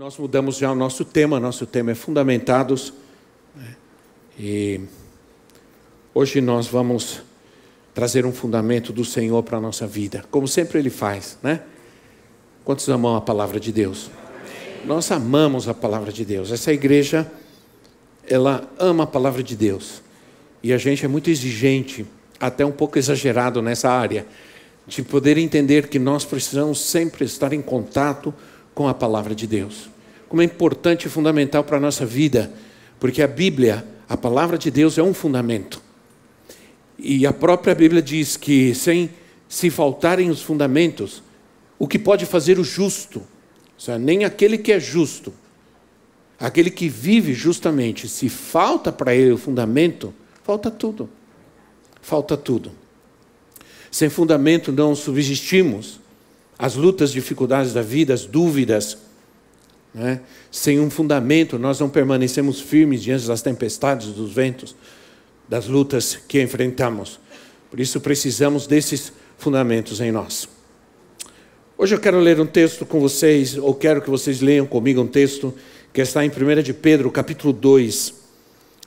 Nós 0.00 0.16
mudamos 0.16 0.56
já 0.56 0.72
o 0.72 0.74
nosso 0.74 1.04
tema, 1.04 1.38
nosso 1.38 1.66
tema 1.66 1.90
é 1.90 1.94
Fundamentados. 1.94 2.94
Né? 3.54 3.76
E 4.38 4.80
hoje 6.14 6.40
nós 6.40 6.66
vamos 6.66 7.20
trazer 7.92 8.24
um 8.24 8.32
fundamento 8.32 8.94
do 8.94 9.04
Senhor 9.04 9.42
para 9.42 9.58
a 9.58 9.60
nossa 9.60 9.86
vida, 9.86 10.24
como 10.30 10.48
sempre 10.48 10.78
Ele 10.78 10.88
faz, 10.88 11.36
né? 11.42 11.60
Quantos 12.64 12.88
amam 12.88 13.14
a 13.14 13.20
palavra 13.20 13.60
de 13.60 13.70
Deus? 13.70 14.10
Nós 14.86 15.10
amamos 15.10 15.68
a 15.68 15.74
palavra 15.74 16.10
de 16.10 16.24
Deus. 16.24 16.50
Essa 16.50 16.72
igreja, 16.72 17.30
ela 18.26 18.66
ama 18.78 19.04
a 19.04 19.06
palavra 19.06 19.42
de 19.42 19.54
Deus. 19.54 20.00
E 20.62 20.72
a 20.72 20.78
gente 20.78 21.04
é 21.04 21.08
muito 21.08 21.28
exigente, 21.28 22.06
até 22.40 22.64
um 22.64 22.72
pouco 22.72 22.98
exagerado 22.98 23.60
nessa 23.60 23.90
área, 23.90 24.26
de 24.86 25.02
poder 25.02 25.36
entender 25.36 25.88
que 25.88 25.98
nós 25.98 26.24
precisamos 26.24 26.80
sempre 26.80 27.26
estar 27.26 27.52
em 27.52 27.60
contato 27.60 28.32
com 28.32 28.49
a 28.76 28.94
palavra 28.94 29.34
de 29.34 29.46
Deus. 29.46 29.90
Como 30.28 30.42
é 30.42 30.44
importante 30.44 31.06
e 31.06 31.10
fundamental 31.10 31.64
para 31.64 31.76
a 31.76 31.80
nossa 31.80 32.06
vida, 32.06 32.52
porque 32.98 33.22
a 33.22 33.26
Bíblia, 33.26 33.84
a 34.08 34.16
palavra 34.16 34.56
de 34.56 34.70
Deus 34.70 34.96
é 34.96 35.02
um 35.02 35.12
fundamento. 35.12 35.82
E 36.98 37.26
a 37.26 37.32
própria 37.32 37.74
Bíblia 37.74 38.00
diz 38.02 38.36
que 38.36 38.74
sem 38.74 39.10
se 39.48 39.70
faltarem 39.70 40.30
os 40.30 40.42
fundamentos, 40.42 41.22
o 41.78 41.88
que 41.88 41.98
pode 41.98 42.26
fazer 42.26 42.58
o 42.58 42.64
justo 42.64 43.22
nem 43.98 44.24
aquele 44.24 44.58
que 44.58 44.72
é 44.72 44.80
justo, 44.80 45.32
aquele 46.38 46.70
que 46.70 46.88
vive 46.88 47.32
justamente, 47.32 48.08
se 48.08 48.28
falta 48.28 48.92
para 48.92 49.14
ele 49.14 49.32
o 49.32 49.38
fundamento, 49.38 50.12
falta 50.42 50.70
tudo. 50.70 51.08
Falta 52.02 52.36
tudo. 52.36 52.72
Sem 53.90 54.08
fundamento 54.08 54.72
não 54.72 54.94
subsistimos. 54.94 55.99
As 56.62 56.74
lutas, 56.74 57.10
dificuldades 57.10 57.72
da 57.72 57.80
vida, 57.80 58.12
as 58.12 58.26
dúvidas. 58.26 58.98
Né? 59.94 60.20
Sem 60.50 60.78
um 60.78 60.90
fundamento, 60.90 61.58
nós 61.58 61.80
não 61.80 61.88
permanecemos 61.88 62.60
firmes 62.60 63.02
diante 63.02 63.26
das 63.26 63.40
tempestades, 63.40 64.08
dos 64.08 64.30
ventos, 64.30 64.76
das 65.48 65.66
lutas 65.66 66.18
que 66.28 66.42
enfrentamos. 66.42 67.18
Por 67.70 67.80
isso 67.80 67.98
precisamos 67.98 68.66
desses 68.66 69.10
fundamentos 69.38 70.02
em 70.02 70.12
nós. 70.12 70.46
Hoje 71.78 71.94
eu 71.94 71.98
quero 71.98 72.20
ler 72.20 72.38
um 72.38 72.46
texto 72.46 72.84
com 72.84 73.00
vocês, 73.00 73.56
ou 73.56 73.74
quero 73.74 74.02
que 74.02 74.10
vocês 74.10 74.42
leiam 74.42 74.66
comigo 74.66 75.00
um 75.00 75.06
texto 75.06 75.54
que 75.94 76.02
está 76.02 76.22
em 76.22 76.28
1 76.28 76.62
de 76.62 76.74
Pedro, 76.74 77.10
capítulo 77.10 77.54
2. 77.54 78.12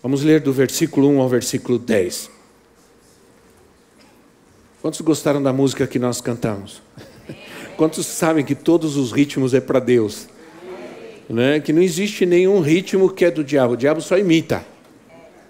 Vamos 0.04 0.22
ler 0.22 0.42
do 0.42 0.54
versículo 0.54 1.10
1 1.10 1.22
ao 1.22 1.28
versículo 1.28 1.80
10. 1.80 2.30
Quantos 4.80 5.02
gostaram 5.02 5.42
da 5.42 5.52
música 5.52 5.88
que 5.88 5.98
nós 5.98 6.22
cantamos? 6.22 6.84
Quantos 7.78 8.06
sabem 8.06 8.46
que 8.46 8.56
todos 8.56 8.98
os 8.98 9.12
ritmos 9.12 9.54
é 9.54 9.62
para 9.62 9.80
Deus? 9.80 10.28
Né? 11.30 11.60
Que 11.60 11.74
não 11.74 11.82
existe 11.82 12.26
nenhum 12.26 12.60
ritmo 12.60 13.10
que 13.10 13.26
é 13.26 13.32
do 13.32 13.44
diabo, 13.44 13.74
o 13.74 13.78
diabo 13.78 14.02
só 14.02 14.18
imita. 14.18 14.66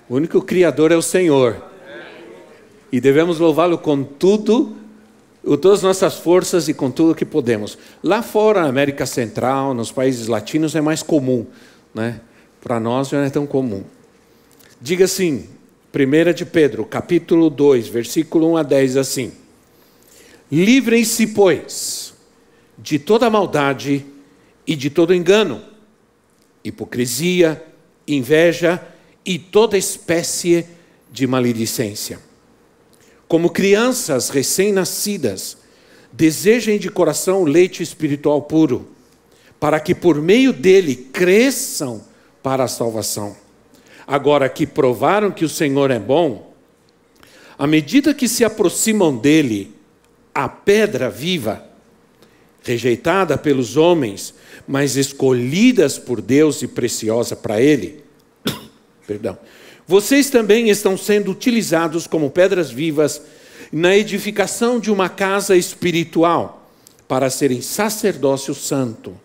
O 0.07 0.15
único 0.15 0.41
criador 0.41 0.91
é 0.91 0.95
o 0.95 1.01
Senhor. 1.01 1.61
E 2.91 3.01
devemos 3.01 3.39
louvá-lo 3.39 3.77
com 3.77 4.03
tudo 4.03 4.77
com 5.43 5.57
todas 5.57 5.79
as 5.79 5.83
nossas 5.83 6.15
forças 6.15 6.69
e 6.69 6.73
com 6.73 6.89
tudo 6.89 7.13
que 7.13 7.25
podemos. 7.25 7.77
Lá 8.01 8.21
fora, 8.21 8.61
na 8.61 8.69
América 8.69 9.05
Central, 9.05 9.73
nos 9.73 9.91
países 9.91 10.27
latinos, 10.27 10.73
é 10.73 10.81
mais 10.81 11.03
comum. 11.03 11.45
Né? 11.93 12.21
Para 12.61 12.79
nós 12.79 13.11
não 13.11 13.19
é 13.19 13.29
tão 13.29 13.45
comum. 13.45 13.83
Diga 14.79 15.05
assim, 15.05 15.49
1 15.93 16.33
de 16.33 16.45
Pedro, 16.45 16.85
capítulo 16.85 17.49
2, 17.49 17.87
versículo 17.89 18.51
1 18.53 18.57
a 18.57 18.63
10, 18.63 18.97
assim. 18.97 19.31
Livrem-se, 20.49 21.27
pois, 21.27 22.12
de 22.77 22.99
toda 22.99 23.29
maldade 23.29 24.05
e 24.65 24.75
de 24.75 24.89
todo 24.89 25.13
engano, 25.13 25.61
hipocrisia, 26.63 27.63
inveja 28.07 28.81
e 29.25 29.37
toda 29.37 29.77
espécie 29.77 30.65
de 31.11 31.27
maledicência 31.27 32.19
como 33.33 33.49
crianças 33.49 34.29
recém-nascidas, 34.29 35.57
desejem 36.11 36.77
de 36.77 36.87
coração 36.87 37.41
o 37.41 37.45
leite 37.45 37.81
espiritual 37.81 38.43
puro, 38.43 38.89
para 39.59 39.79
que 39.79 39.95
por 39.95 40.21
meio 40.21 40.53
dele 40.53 40.95
cresçam 40.95 42.03
para 42.43 42.65
a 42.65 42.67
salvação. 42.67 43.35
Agora 44.05 44.47
que 44.47 44.67
provaram 44.67 45.31
que 45.31 45.43
o 45.43 45.49
Senhor 45.49 45.89
é 45.89 45.97
bom, 45.97 46.53
à 47.57 47.65
medida 47.65 48.13
que 48.13 48.27
se 48.27 48.45
aproximam 48.45 49.17
dele, 49.17 49.73
a 50.31 50.47
pedra 50.47 51.09
viva, 51.09 51.65
rejeitada 52.63 53.37
pelos 53.37 53.77
homens, 53.77 54.33
mas 54.67 54.95
escolhidas 54.95 55.99
por 55.99 56.21
Deus 56.21 56.61
e 56.61 56.67
preciosa 56.67 57.35
para 57.35 57.61
ele, 57.61 58.03
perdão, 59.05 59.37
vocês 59.85 60.29
também 60.29 60.69
estão 60.69 60.97
sendo 60.97 61.31
utilizados 61.31 62.07
como 62.07 62.29
pedras 62.29 62.71
vivas 62.71 63.21
na 63.71 63.95
edificação 63.95 64.79
de 64.79 64.89
uma 64.89 65.09
casa 65.09 65.57
espiritual, 65.57 66.71
para 67.07 67.29
serem 67.29 67.61
sacerdócio 67.61 68.55
santo, 68.55 69.19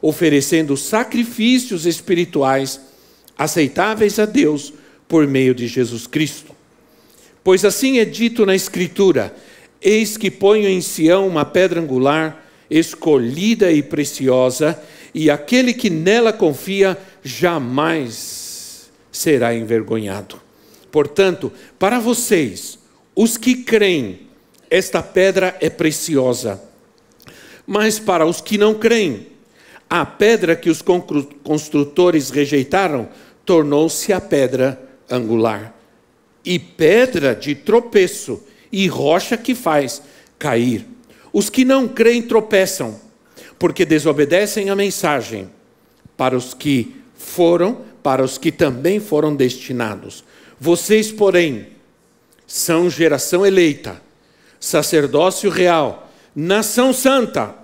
oferecendo 0.00 0.76
sacrifícios 0.76 1.84
espirituais 1.84 2.80
aceitáveis 3.36 4.18
a 4.18 4.24
Deus 4.24 4.72
por 5.06 5.26
meio 5.26 5.54
de 5.54 5.66
Jesus 5.66 6.06
Cristo. 6.06 6.52
Pois 7.44 7.64
assim 7.64 7.98
é 7.98 8.04
dito 8.04 8.46
na 8.46 8.54
Escritura: 8.54 9.34
Eis 9.80 10.16
que 10.16 10.30
ponho 10.30 10.68
em 10.68 10.80
Sião 10.80 11.26
uma 11.28 11.44
pedra 11.44 11.80
angular, 11.80 12.47
escolhida 12.70 13.70
e 13.72 13.82
preciosa, 13.82 14.80
e 15.14 15.30
aquele 15.30 15.72
que 15.72 15.88
nela 15.90 16.32
confia 16.32 16.98
jamais 17.22 18.90
será 19.10 19.54
envergonhado. 19.54 20.40
Portanto, 20.90 21.52
para 21.78 21.98
vocês, 21.98 22.78
os 23.14 23.36
que 23.36 23.56
creem, 23.56 24.28
esta 24.70 25.02
pedra 25.02 25.56
é 25.60 25.70
preciosa. 25.70 26.62
Mas 27.66 27.98
para 27.98 28.24
os 28.24 28.40
que 28.40 28.56
não 28.56 28.74
creem, 28.74 29.26
a 29.88 30.04
pedra 30.04 30.54
que 30.54 30.70
os 30.70 30.82
construtores 31.42 32.30
rejeitaram 32.30 33.08
tornou-se 33.44 34.12
a 34.12 34.20
pedra 34.20 34.80
angular, 35.10 35.74
e 36.44 36.58
pedra 36.58 37.34
de 37.34 37.54
tropeço, 37.54 38.42
e 38.70 38.86
rocha 38.86 39.36
que 39.36 39.54
faz 39.54 40.02
cair. 40.38 40.86
Os 41.38 41.48
que 41.48 41.64
não 41.64 41.86
creem 41.86 42.20
tropeçam, 42.20 43.00
porque 43.60 43.84
desobedecem 43.84 44.70
a 44.70 44.74
mensagem. 44.74 45.48
Para 46.16 46.36
os 46.36 46.52
que 46.52 46.96
foram 47.14 47.86
para 48.02 48.24
os 48.24 48.38
que 48.38 48.50
também 48.50 48.98
foram 48.98 49.36
destinados. 49.36 50.24
Vocês, 50.58 51.12
porém, 51.12 51.68
são 52.44 52.90
geração 52.90 53.46
eleita, 53.46 54.02
sacerdócio 54.58 55.48
real, 55.48 56.10
nação 56.34 56.92
santa, 56.92 57.54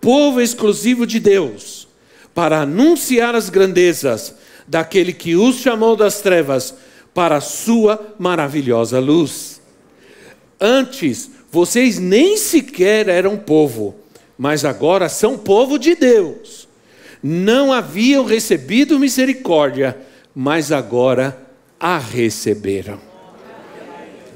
povo 0.00 0.40
exclusivo 0.40 1.06
de 1.06 1.20
Deus, 1.20 1.86
para 2.34 2.62
anunciar 2.62 3.36
as 3.36 3.48
grandezas 3.48 4.34
daquele 4.66 5.12
que 5.12 5.36
os 5.36 5.56
chamou 5.56 5.94
das 5.94 6.20
trevas 6.20 6.74
para 7.12 7.36
a 7.36 7.40
sua 7.40 8.14
maravilhosa 8.18 8.98
luz. 8.98 9.60
Antes, 10.60 11.30
vocês 11.54 11.98
nem 11.98 12.36
sequer 12.36 13.08
eram 13.08 13.36
povo, 13.36 13.94
mas 14.36 14.64
agora 14.64 15.08
são 15.08 15.38
povo 15.38 15.78
de 15.78 15.94
Deus 15.94 16.64
não 17.26 17.72
haviam 17.72 18.26
recebido 18.26 18.98
misericórdia, 18.98 19.96
mas 20.34 20.70
agora 20.70 21.34
a 21.80 21.96
receberam. 21.96 23.00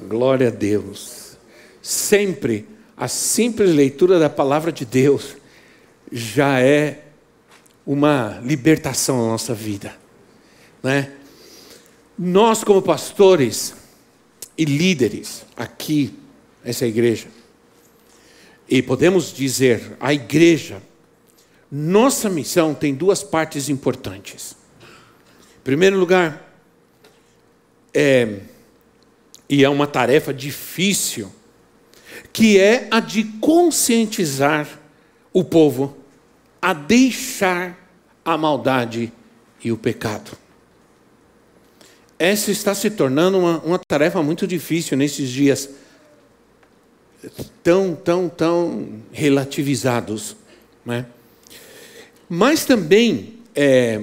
Glória 0.09 0.49
a 0.49 0.51
Deus. 0.51 1.37
Sempre 1.83 2.67
a 2.97 3.07
simples 3.07 3.75
leitura 3.75 4.19
da 4.19 4.31
palavra 4.31 4.73
de 4.73 4.87
Deus 4.87 5.37
já 6.11 6.63
é 6.63 7.01
uma 7.87 8.41
libertação 8.43 9.21
na 9.21 9.33
nossa 9.33 9.53
vida, 9.53 9.95
né? 10.83 11.13
Nós 12.19 12.65
como 12.65 12.81
pastores 12.81 13.75
e 14.57 14.65
líderes 14.65 15.45
aqui 15.55 16.15
nessa 16.65 16.87
igreja, 16.87 17.29
e 18.69 18.83
podemos 18.83 19.33
dizer 19.33 19.97
a 19.99 20.13
igreja 20.13 20.83
nossa 21.71 22.31
missão 22.31 22.75
tem 22.75 22.95
duas 22.95 23.23
partes 23.23 23.69
importantes. 23.69 24.57
Em 24.81 25.63
primeiro 25.63 25.99
lugar, 25.99 26.51
é, 27.93 28.41
e 29.49 29.63
é 29.63 29.69
uma 29.69 29.87
tarefa 29.87 30.33
difícil, 30.33 31.31
que 32.33 32.59
é 32.59 32.89
a 32.91 33.01
de 33.01 33.25
conscientizar 33.25 34.81
o 35.33 35.45
povo 35.45 35.97
a 36.61 36.73
deixar 36.73 37.79
a 38.25 38.37
maldade 38.37 39.13
e 39.63 39.71
o 39.71 39.77
pecado. 39.77 40.37
Essa 42.19 42.51
está 42.51 42.75
se 42.75 42.91
tornando 42.91 43.39
uma, 43.39 43.59
uma 43.61 43.79
tarefa 43.79 44.23
muito 44.23 44.47
difícil 44.47 44.97
nesses 44.97 45.29
dias 45.29 45.69
tão, 47.63 47.95
tão, 47.95 48.29
tão 48.29 48.89
relativizados. 49.13 50.37
Né? 50.85 51.07
Mas 52.29 52.65
também 52.65 53.39
é, 53.55 54.03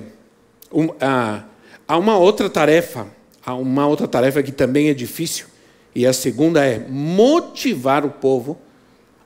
um, 0.71 0.89
há, 0.99 1.43
há 1.87 1.97
uma 1.97 2.17
outra 2.17 2.49
tarefa, 2.49 3.07
há 3.45 3.55
uma 3.55 3.87
outra 3.87 4.07
tarefa 4.07 4.43
que 4.43 4.51
também 4.51 4.89
é 4.89 4.93
difícil, 4.93 5.47
e 5.93 6.05
a 6.05 6.11
segunda 6.11 6.65
é 6.65 6.85
motivar 6.89 8.05
o 8.05 8.11
povo 8.11 8.59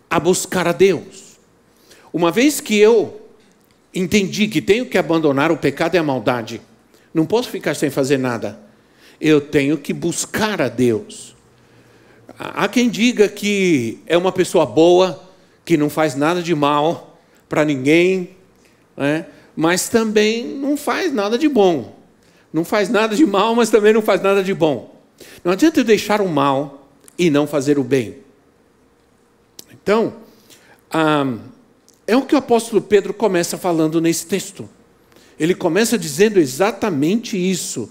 a 0.09 0.19
buscar 0.19 0.68
a 0.68 0.71
Deus. 0.71 1.39
Uma 2.13 2.31
vez 2.31 2.59
que 2.59 2.77
eu 2.77 3.21
entendi 3.94 4.47
que 4.47 4.62
tenho 4.62 4.85
que 4.85 4.97
abandonar 4.97 5.51
o 5.51 5.57
pecado 5.57 5.95
e 5.95 5.97
a 5.97 6.03
maldade, 6.03 6.62
não 7.13 7.25
posso 7.25 7.50
ficar 7.50 7.75
sem 7.75 7.89
fazer 7.89 8.18
nada. 8.18 8.59
Eu 9.19 9.42
tenho 9.42 9.77
que 9.77 9.94
buscar 9.94 10.62
a 10.62 10.69
Deus. 10.69 11.35
Há 12.41 12.69
quem 12.69 12.89
diga 12.89 13.27
que 13.27 14.00
é 14.07 14.18
uma 14.18 14.31
pessoa 14.31 14.65
boa, 14.65 15.21
que 15.65 15.75
não 15.75 15.89
faz 15.89 16.15
nada 16.15 16.41
de 16.41 16.56
mal 16.56 17.19
para 17.50 17.65
ninguém, 17.65 18.30
né? 18.95 19.25
mas 19.53 19.89
também 19.89 20.45
não 20.45 20.77
faz 20.77 21.12
nada 21.12 21.38
de 21.38 21.50
bom. 21.50 22.00
Não 22.53 22.63
faz 22.63 22.88
nada 22.88 23.13
de 23.13 23.25
mal, 23.25 23.53
mas 23.56 23.69
também 23.69 23.91
não 23.91 24.01
faz 24.01 24.21
nada 24.21 24.41
de 24.41 24.53
bom. 24.53 24.95
Não 25.44 25.51
adianta 25.51 25.81
eu 25.81 25.83
deixar 25.83 26.21
o 26.21 26.30
mal 26.30 26.89
e 27.18 27.30
não 27.30 27.45
fazer 27.45 27.77
o 27.77 27.83
bem. 27.83 28.19
Então, 29.69 30.13
ah, 30.89 31.35
é 32.07 32.15
o 32.15 32.21
que 32.21 32.35
o 32.35 32.38
apóstolo 32.38 32.81
Pedro 32.81 33.13
começa 33.13 33.57
falando 33.57 34.00
nesse 34.00 34.25
texto. 34.25 34.69
Ele 35.38 35.53
começa 35.53 35.97
dizendo 35.97 36.39
exatamente 36.39 37.38
isso. 37.38 37.89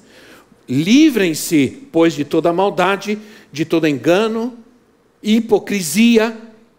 Livrem-se, 0.66 1.86
pois, 1.92 2.14
de 2.14 2.24
toda 2.24 2.52
maldade, 2.52 3.18
de 3.52 3.64
todo 3.64 3.86
engano, 3.86 4.56
hipocrisia, 5.22 6.36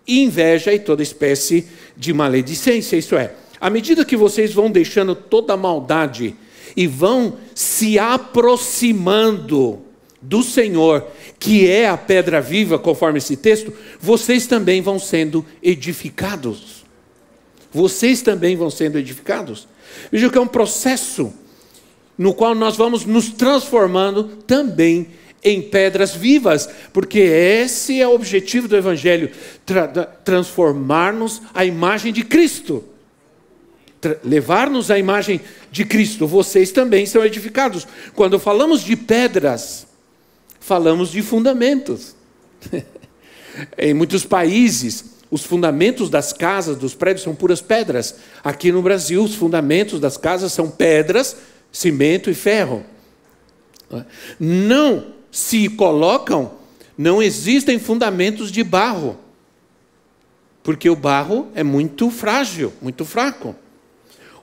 inveja 0.07 0.74
e 0.74 0.80
toda 0.80 1.04
espécie 1.04 1.68
de 1.95 2.13
maledicência. 2.13 2.98
Isso 2.98 3.16
é, 3.16 3.33
à 3.60 3.69
medida 3.69 4.06
que 4.06 4.18
vocês 4.18 4.54
vão 4.54 4.71
deixando 4.71 5.13
toda 5.13 5.54
a 5.54 5.57
maldade 5.57 6.36
e 6.75 6.88
vão 6.88 7.38
se 7.54 8.00
aproximando 8.00 9.80
do 10.21 10.44
Senhor, 10.44 11.07
que 11.39 11.68
é 11.68 11.88
a 11.88 11.98
pedra 11.98 12.42
viva, 12.42 12.77
conforme 12.77 13.19
esse 13.19 13.38
texto, 13.38 13.74
vocês 14.00 14.48
também 14.48 14.81
vão 14.81 15.00
sendo 15.00 15.45
edificados. 15.63 16.83
Vocês 17.72 18.22
também 18.22 18.56
vão 18.56 18.69
sendo 18.69 18.98
edificados. 18.98 19.68
Veja 20.12 20.30
que 20.30 20.38
é 20.38 20.42
um 20.42 20.48
processo 20.48 21.33
no 22.18 22.33
qual 22.33 22.54
nós 22.54 22.75
vamos 22.75 23.06
nos 23.06 23.30
transformando 23.30 24.24
também 24.45 25.07
em 25.44 25.62
pedras 25.62 26.13
vivas, 26.13 26.69
porque 26.91 27.19
esse 27.19 28.01
é 28.01 28.07
o 28.07 28.13
objetivo 28.13 28.68
do 28.68 28.75
Evangelho 28.75 29.31
tra 29.65 29.88
transformar-nos 29.88 31.41
à 31.53 31.63
imagem 31.63 32.12
de 32.12 32.24
Cristo. 32.24 32.83
Levar-nos 34.24 34.89
à 34.91 34.97
imagem 34.97 35.41
de 35.71 35.83
Cristo. 35.86 36.25
Vocês 36.25 36.71
também 36.71 37.06
são 37.06 37.24
edificados. 37.25 37.88
Quando 38.13 38.39
falamos 38.39 38.81
de 38.81 38.95
pedras, 38.95 39.88
falamos 40.59 41.12
de 41.12 41.21
fundamentos. 41.21 42.15
em 43.77 43.94
muitos 43.94 44.25
países, 44.25 45.06
os 45.31 45.44
fundamentos 45.44 46.09
das 46.09 46.31
casas, 46.31 46.77
dos 46.77 46.95
prédios, 46.95 47.24
são 47.24 47.36
puras 47.36 47.62
pedras. 47.62 48.15
Aqui 48.44 48.71
no 48.71 48.81
Brasil, 48.81 49.24
os 49.24 49.36
fundamentos 49.36 50.00
das 50.00 50.18
casas 50.18 50.53
são 50.53 50.69
pedras, 50.69 51.36
cimento 51.71 52.30
e 52.30 52.33
ferro. 52.33 52.86
Não 54.39 55.19
se 55.31 55.69
colocam, 55.69 56.51
não 56.97 57.21
existem 57.21 57.79
fundamentos 57.79 58.51
de 58.51 58.63
barro, 58.63 59.17
porque 60.63 60.89
o 60.89 60.95
barro 60.95 61.47
é 61.55 61.63
muito 61.63 62.11
frágil, 62.11 62.73
muito 62.81 63.05
fraco. 63.05 63.55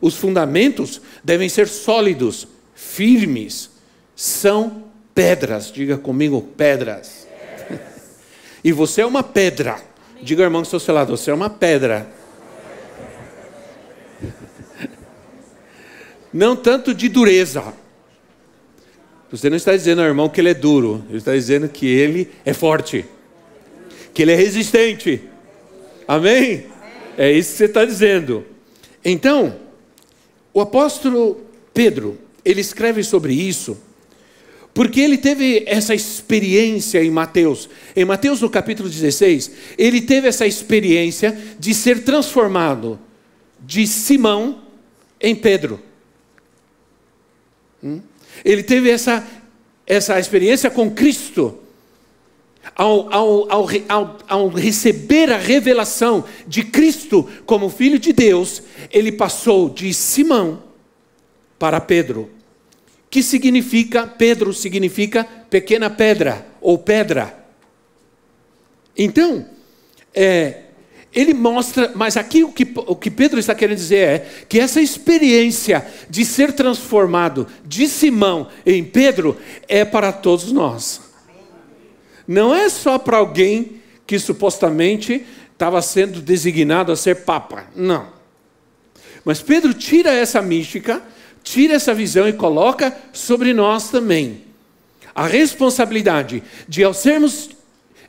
Os 0.01 0.17
fundamentos 0.17 1.01
devem 1.23 1.49
ser 1.49 1.69
sólidos, 1.69 2.47
firmes, 2.75 3.71
são 4.15 4.85
pedras. 5.15 5.71
Diga 5.71 5.97
comigo, 5.99 6.43
pedras. 6.57 7.27
e 8.63 8.73
você 8.73 9.03
é 9.03 9.07
uma 9.07 9.23
pedra. 9.23 9.81
Diga, 10.23 10.43
irmão, 10.43 10.63
que 10.63 10.69
seu 10.69 10.95
lado, 10.95 11.17
você 11.17 11.31
é 11.31 11.35
uma 11.35 11.51
pedra. 11.51 12.11
Não 16.33 16.55
tanto 16.57 16.93
de 16.93 17.09
dureza, 17.09 17.73
você 19.31 19.51
não 19.51 19.57
está 19.57 19.73
dizendo 19.73 20.01
ao 20.01 20.07
irmão 20.07 20.29
que 20.29 20.41
ele 20.41 20.51
é 20.51 20.55
duro, 20.55 21.05
ele 21.09 21.19
está 21.19 21.33
dizendo 21.33 21.69
que 21.69 21.87
ele 21.87 22.31
é 22.45 22.53
forte, 22.53 23.05
que 24.15 24.23
ele 24.23 24.33
é 24.33 24.37
resistente. 24.37 25.23
Amém? 26.07 26.67
É 27.19 27.33
isso 27.33 27.53
que 27.53 27.59
você 27.59 27.65
está 27.65 27.85
dizendo. 27.85 28.45
Então, 29.05 29.57
o 30.55 30.61
apóstolo 30.61 31.41
Pedro, 31.75 32.19
ele 32.45 32.61
escreve 32.61 33.03
sobre 33.03 33.35
isso, 33.35 33.79
porque 34.73 35.01
ele 35.01 35.19
teve 35.19 35.65
essa 35.67 35.95
experiência 35.95 37.03
em 37.03 37.11
Mateus. 37.11 37.69
Em 37.97 38.05
Mateus, 38.05 38.41
no 38.41 38.51
capítulo 38.51 38.89
16, 38.89 39.51
ele 39.77 40.03
teve 40.03 40.29
essa 40.29 40.47
experiência 40.47 41.37
de 41.59 41.75
ser 41.75 42.05
transformado 42.05 42.99
de 43.61 43.87
Simão 43.87 44.63
em 45.21 45.35
Pedro. 45.35 45.81
Hum? 47.83 48.01
Ele 48.45 48.63
teve 48.63 48.91
essa, 48.91 49.27
essa 49.87 50.19
experiência 50.19 50.71
com 50.71 50.91
Cristo. 50.91 51.59
Ao, 52.75 53.13
ao, 53.13 53.53
ao, 53.89 54.19
ao, 54.29 54.49
receber 54.49 55.33
a 55.33 55.39
revelação 55.39 56.25
de 56.47 56.65
Cristo 56.65 57.29
como 57.47 57.71
Filho 57.71 57.99
de 57.99 58.13
Deus, 58.13 58.63
ele 58.91 59.13
passou 59.13 59.71
de 59.71 59.95
Simão 59.95 60.63
para 61.59 61.81
Pedro, 61.81 62.29
que 63.09 63.23
significa, 63.23 64.07
Pedro 64.07 64.53
significa 64.53 65.25
pequena 65.49 65.89
pedra 65.89 66.47
ou 66.61 66.77
pedra. 66.77 67.47
Então, 68.97 69.47
é, 70.13 70.65
ele 71.17 71.33
mostra, 71.33 71.91
mas 71.95 72.15
aqui 72.19 72.45
o 72.45 72.53
que, 72.53 72.69
o 72.75 72.95
que 72.95 73.11
Pedro 73.11 73.41
está 73.41 73.55
querendo 73.55 73.79
dizer 73.79 73.97
é 73.97 74.29
que 74.47 74.61
essa 74.61 74.83
experiência 74.83 75.87
de 76.11 76.27
ser 76.27 76.53
transformado 76.53 77.47
de 77.65 77.89
Simão 77.89 78.49
em 78.67 78.85
Pedro 78.85 79.35
é 79.67 79.83
para 79.83 80.13
todos 80.13 80.53
nós. 80.53 81.01
Não 82.29 82.55
é 82.55 82.69
só 82.69 82.99
para 82.99 83.17
alguém 83.17 83.81
que 84.07 84.19
supostamente 84.19 85.25
estava 85.55 85.81
sendo 85.81 86.21
designado 86.21 86.93
a 86.93 86.97
ser 86.97 87.25
papa. 87.25 87.65
Não. 87.75 88.09
Mas 89.25 89.41
Pedro 89.41 89.73
tira 89.73 90.13
essa 90.13 90.43
mística, 90.43 91.03
tira 91.43 91.73
essa 91.73 91.95
visão 91.95 92.29
e 92.29 92.33
coloca 92.35 92.95
sobre 93.11 93.55
nós 93.55 93.89
também 93.89 94.45
a 95.15 95.27
responsabilidade 95.27 96.43
de, 96.69 96.85
ao 96.85 96.93
sermos 96.93 97.56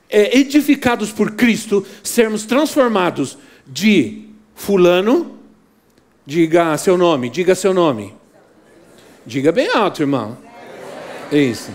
é, 0.09 0.37
edificados 0.37 1.11
por 1.11 1.31
Cristo, 1.31 1.85
sermos 2.03 2.45
transformados 2.45 3.37
de 3.65 4.23
fulano, 4.55 5.37
diga 6.25 6.77
seu 6.77 6.97
nome, 6.97 7.29
diga 7.29 7.55
seu 7.55 7.73
nome. 7.73 8.13
Diga 9.25 9.51
bem 9.51 9.69
alto, 9.69 10.01
irmão. 10.01 10.37
Isso. 11.31 11.71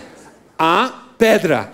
A 0.57 1.05
pedra. 1.17 1.73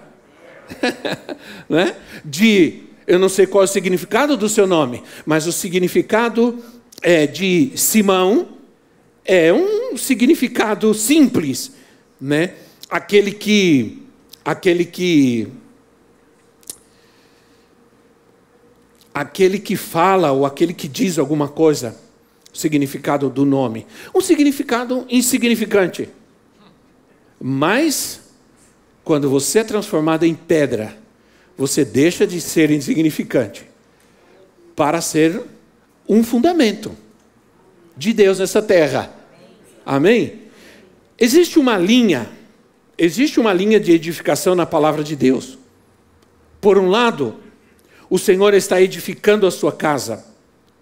né? 1.69 1.95
De, 2.23 2.83
eu 3.07 3.17
não 3.17 3.29
sei 3.29 3.47
qual 3.47 3.63
é 3.63 3.65
o 3.65 3.67
significado 3.67 4.35
do 4.35 4.49
seu 4.49 4.67
nome, 4.67 5.01
mas 5.25 5.47
o 5.47 5.51
significado 5.51 6.61
é 7.01 7.25
de 7.25 7.71
Simão 7.75 8.59
é 9.23 9.53
um 9.53 9.95
significado 9.95 10.93
simples, 10.93 11.71
né? 12.19 12.55
Aquele 12.89 13.31
que 13.31 14.03
aquele 14.43 14.83
que 14.83 15.47
aquele 19.13 19.59
que 19.59 19.75
fala 19.75 20.31
ou 20.31 20.45
aquele 20.45 20.73
que 20.73 20.87
diz 20.87 21.17
alguma 21.17 21.47
coisa, 21.47 21.95
o 22.53 22.57
significado 22.57 23.29
do 23.29 23.45
nome. 23.45 23.85
Um 24.13 24.21
significado 24.21 25.05
insignificante. 25.09 26.09
Mas, 27.39 28.21
quando 29.03 29.29
você 29.29 29.59
é 29.59 29.63
transformado 29.63 30.25
em 30.25 30.33
pedra, 30.33 30.97
você 31.57 31.83
deixa 31.85 32.25
de 32.25 32.39
ser 32.39 32.71
insignificante 32.71 33.65
para 34.75 35.01
ser 35.01 35.41
um 36.07 36.23
fundamento. 36.23 36.95
de 37.97 38.13
Deus 38.13 38.39
nessa 38.39 38.61
terra. 38.61 39.13
Amém? 39.85 40.43
Existe 41.17 41.59
uma 41.59 41.77
linha, 41.77 42.29
existe 42.97 43.41
uma 43.41 43.51
linha 43.51 43.77
de 43.77 43.91
edificação 43.91 44.55
na 44.55 44.65
palavra 44.65 45.03
de 45.03 45.17
Deus. 45.17 45.57
Por 46.61 46.77
um 46.77 46.87
lado, 46.87 47.35
o 48.09 48.17
Senhor 48.17 48.53
está 48.53 48.81
edificando 48.81 49.45
a 49.45 49.51
sua 49.51 49.71
casa. 49.71 50.25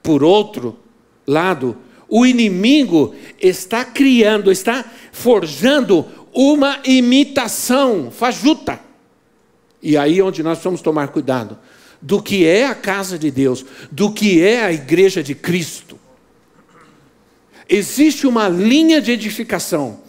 Por 0.02 0.24
outro 0.24 0.78
lado, 1.26 1.78
o 2.08 2.26
inimigo 2.26 3.14
está 3.40 3.84
criando, 3.84 4.52
está 4.52 4.86
forjando 5.12 6.06
uma 6.34 6.80
imitação 6.86 8.10
fajuta. 8.12 8.80
E 9.82 9.98
aí 9.98 10.20
é 10.20 10.24
onde 10.24 10.42
nós 10.42 10.60
vamos 10.60 10.82
tomar 10.82 11.10
cuidado 11.10 11.58
do 12.02 12.22
que 12.22 12.46
é 12.46 12.66
a 12.66 12.76
casa 12.76 13.18
de 13.18 13.32
Deus, 13.32 13.66
do 13.92 14.12
que 14.12 14.42
é 14.42 14.64
a 14.64 14.72
igreja 14.72 15.24
de 15.24 15.34
Cristo. 15.34 16.00
Existe 17.68 18.26
uma 18.26 18.48
linha 18.48 19.02
de 19.02 19.12
edificação, 19.12 20.00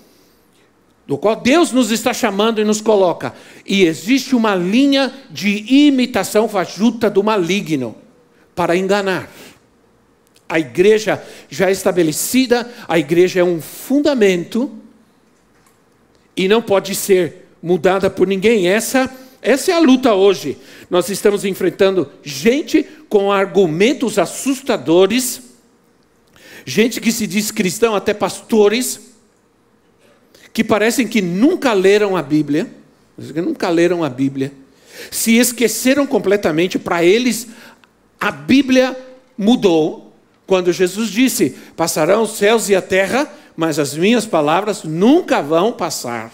do 1.08 1.16
qual 1.16 1.34
Deus 1.34 1.72
nos 1.72 1.90
está 1.90 2.12
chamando 2.12 2.60
e 2.60 2.64
nos 2.64 2.82
coloca, 2.82 3.32
e 3.64 3.84
existe 3.84 4.36
uma 4.36 4.54
linha 4.54 5.10
de 5.30 5.64
imitação 5.86 6.46
fajuta 6.46 7.08
do 7.08 7.24
maligno 7.24 7.96
para 8.54 8.76
enganar. 8.76 9.30
A 10.46 10.60
igreja 10.60 11.22
já 11.48 11.70
estabelecida, 11.70 12.70
a 12.86 12.98
igreja 12.98 13.40
é 13.40 13.44
um 13.44 13.58
fundamento 13.58 14.70
e 16.36 16.46
não 16.46 16.60
pode 16.60 16.94
ser 16.94 17.48
mudada 17.62 18.10
por 18.10 18.26
ninguém. 18.26 18.68
Essa 18.68 19.10
essa 19.40 19.70
é 19.70 19.74
a 19.74 19.78
luta 19.78 20.12
hoje. 20.14 20.58
Nós 20.90 21.08
estamos 21.08 21.44
enfrentando 21.44 22.10
gente 22.22 22.84
com 23.08 23.32
argumentos 23.32 24.18
assustadores, 24.18 25.40
gente 26.66 27.00
que 27.00 27.12
se 27.12 27.26
diz 27.26 27.50
cristão, 27.50 27.94
até 27.94 28.12
pastores, 28.12 29.07
que 30.52 30.64
parecem 30.64 31.06
que 31.06 31.20
nunca 31.22 31.72
leram 31.72 32.16
a 32.16 32.22
Bíblia, 32.22 32.66
que 33.32 33.40
nunca 33.40 33.68
leram 33.68 34.02
a 34.02 34.08
Bíblia, 34.08 34.52
se 35.10 35.36
esqueceram 35.36 36.06
completamente, 36.06 36.78
para 36.78 37.04
eles 37.04 37.48
a 38.20 38.30
Bíblia 38.30 38.96
mudou 39.36 40.12
quando 40.46 40.72
Jesus 40.72 41.08
disse: 41.10 41.56
Passarão 41.76 42.22
os 42.22 42.36
céus 42.36 42.68
e 42.68 42.74
a 42.74 42.82
terra, 42.82 43.30
mas 43.56 43.78
as 43.78 43.94
minhas 43.94 44.26
palavras 44.26 44.82
nunca 44.82 45.40
vão 45.40 45.72
passar, 45.72 46.32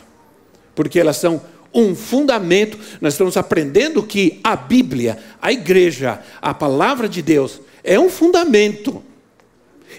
porque 0.75 0.99
elas 0.99 1.17
são 1.17 1.43
um 1.75 1.95
fundamento. 1.95 2.79
Nós 3.01 3.15
estamos 3.15 3.37
aprendendo 3.37 4.03
que 4.03 4.41
a 4.43 4.57
Bíblia, 4.57 5.19
a 5.43 5.53
igreja, 5.53 6.21
a 6.41 6.55
palavra 6.55 7.09
de 7.09 7.21
Deus 7.21 7.61
é 7.83 7.99
um 7.99 8.09
fundamento. 8.09 9.03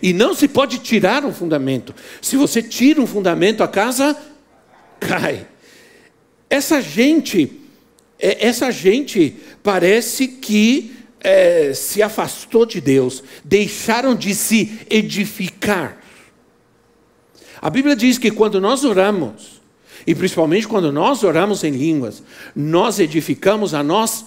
E 0.01 0.13
não 0.13 0.33
se 0.33 0.47
pode 0.47 0.79
tirar 0.79 1.25
um 1.25 1.33
fundamento. 1.33 1.93
Se 2.21 2.35
você 2.35 2.61
tira 2.61 3.01
um 3.01 3.07
fundamento, 3.07 3.63
a 3.63 3.67
casa 3.67 4.17
cai. 4.99 5.47
Essa 6.49 6.81
gente, 6.81 7.61
é, 8.19 8.47
essa 8.47 8.71
gente 8.71 9.35
parece 9.63 10.27
que 10.27 10.95
é, 11.19 11.73
se 11.73 12.01
afastou 12.03 12.65
de 12.65 12.79
Deus, 12.79 13.23
deixaram 13.43 14.13
de 14.13 14.35
se 14.35 14.79
edificar. 14.89 15.97
A 17.61 17.69
Bíblia 17.69 17.95
diz 17.95 18.19
que 18.19 18.29
quando 18.29 18.61
nós 18.61 18.83
oramos, 18.83 19.59
e 20.05 20.13
principalmente 20.13 20.67
quando 20.67 20.91
nós 20.91 21.23
oramos 21.23 21.63
em 21.63 21.71
línguas, 21.71 22.21
nós 22.55 22.99
edificamos 22.99 23.73
a 23.73 23.81
nós 23.81 24.23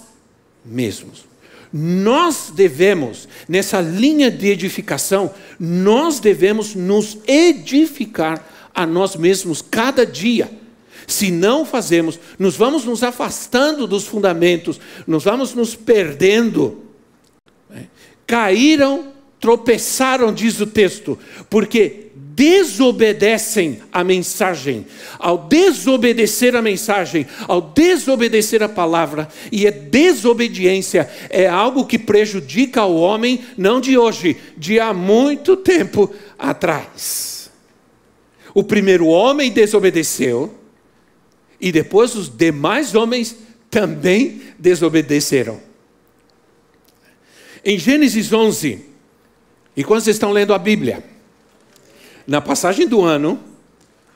mesmos. 0.65 1.28
Nós 1.71 2.51
devemos, 2.53 3.27
nessa 3.47 3.79
linha 3.79 4.31
de 4.31 4.47
edificação, 4.47 5.31
nós 5.59 6.19
devemos 6.19 6.73
nos 6.73 7.17
edificar 7.27 8.43
a 8.73 8.85
nós 8.85 9.15
mesmos 9.15 9.61
cada 9.61 10.05
dia. 10.05 10.49
Se 11.05 11.31
não 11.31 11.65
fazemos, 11.65 12.19
nos 12.37 12.55
vamos 12.55 12.85
nos 12.85 13.03
afastando 13.03 13.87
dos 13.87 14.05
fundamentos, 14.05 14.79
nos 15.05 15.23
vamos 15.23 15.53
nos 15.53 15.75
perdendo. 15.75 16.83
Caíram, 18.25 19.11
tropeçaram, 19.39 20.33
diz 20.33 20.59
o 20.59 20.67
texto, 20.67 21.17
porque 21.49 22.08
desobedecem 22.39 23.81
a 23.91 24.01
mensagem. 24.01 24.85
Ao 25.19 25.37
desobedecer 25.37 26.55
a 26.55 26.61
mensagem, 26.61 27.27
ao 27.45 27.59
desobedecer 27.59 28.63
a 28.63 28.69
palavra, 28.69 29.27
e 29.51 29.67
a 29.67 29.71
desobediência 29.71 31.09
é 31.29 31.49
algo 31.49 31.85
que 31.85 31.99
prejudica 31.99 32.85
o 32.85 32.95
homem, 32.95 33.41
não 33.57 33.81
de 33.81 33.97
hoje, 33.97 34.37
de 34.55 34.79
há 34.79 34.93
muito 34.93 35.57
tempo 35.57 36.15
atrás. 36.37 37.51
O 38.53 38.63
primeiro 38.63 39.07
homem 39.07 39.51
desobedeceu, 39.51 40.55
e 41.59 41.73
depois 41.73 42.15
os 42.15 42.29
demais 42.29 42.95
homens 42.95 43.35
também 43.69 44.41
desobedeceram. 44.57 45.59
Em 47.65 47.77
Gênesis 47.77 48.31
11, 48.31 48.85
e 49.75 49.83
quando 49.83 49.99
vocês 49.99 50.15
estão 50.15 50.31
lendo 50.31 50.53
a 50.53 50.57
Bíblia, 50.57 51.18
na 52.29 52.39
passagem 52.39 52.87
do 52.87 53.01
ano, 53.01 53.39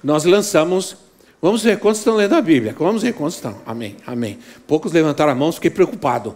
nós 0.03 0.24
lançamos. 0.24 0.96
Vamos 1.41 1.63
ver 1.63 1.79
quantos 1.79 1.98
estão 1.98 2.15
lendo 2.15 2.36
a 2.36 2.41
Bíblia. 2.41 2.75
Vamos 2.77 3.01
ver 3.01 3.13
quantos 3.13 3.36
estão. 3.36 3.58
Amém, 3.65 3.98
amém. 4.05 4.38
Poucos 4.67 4.91
levantaram 4.91 5.32
a 5.32 5.36
mão, 5.36 5.51
fiquei 5.51 5.72
preocupado. 5.72 6.36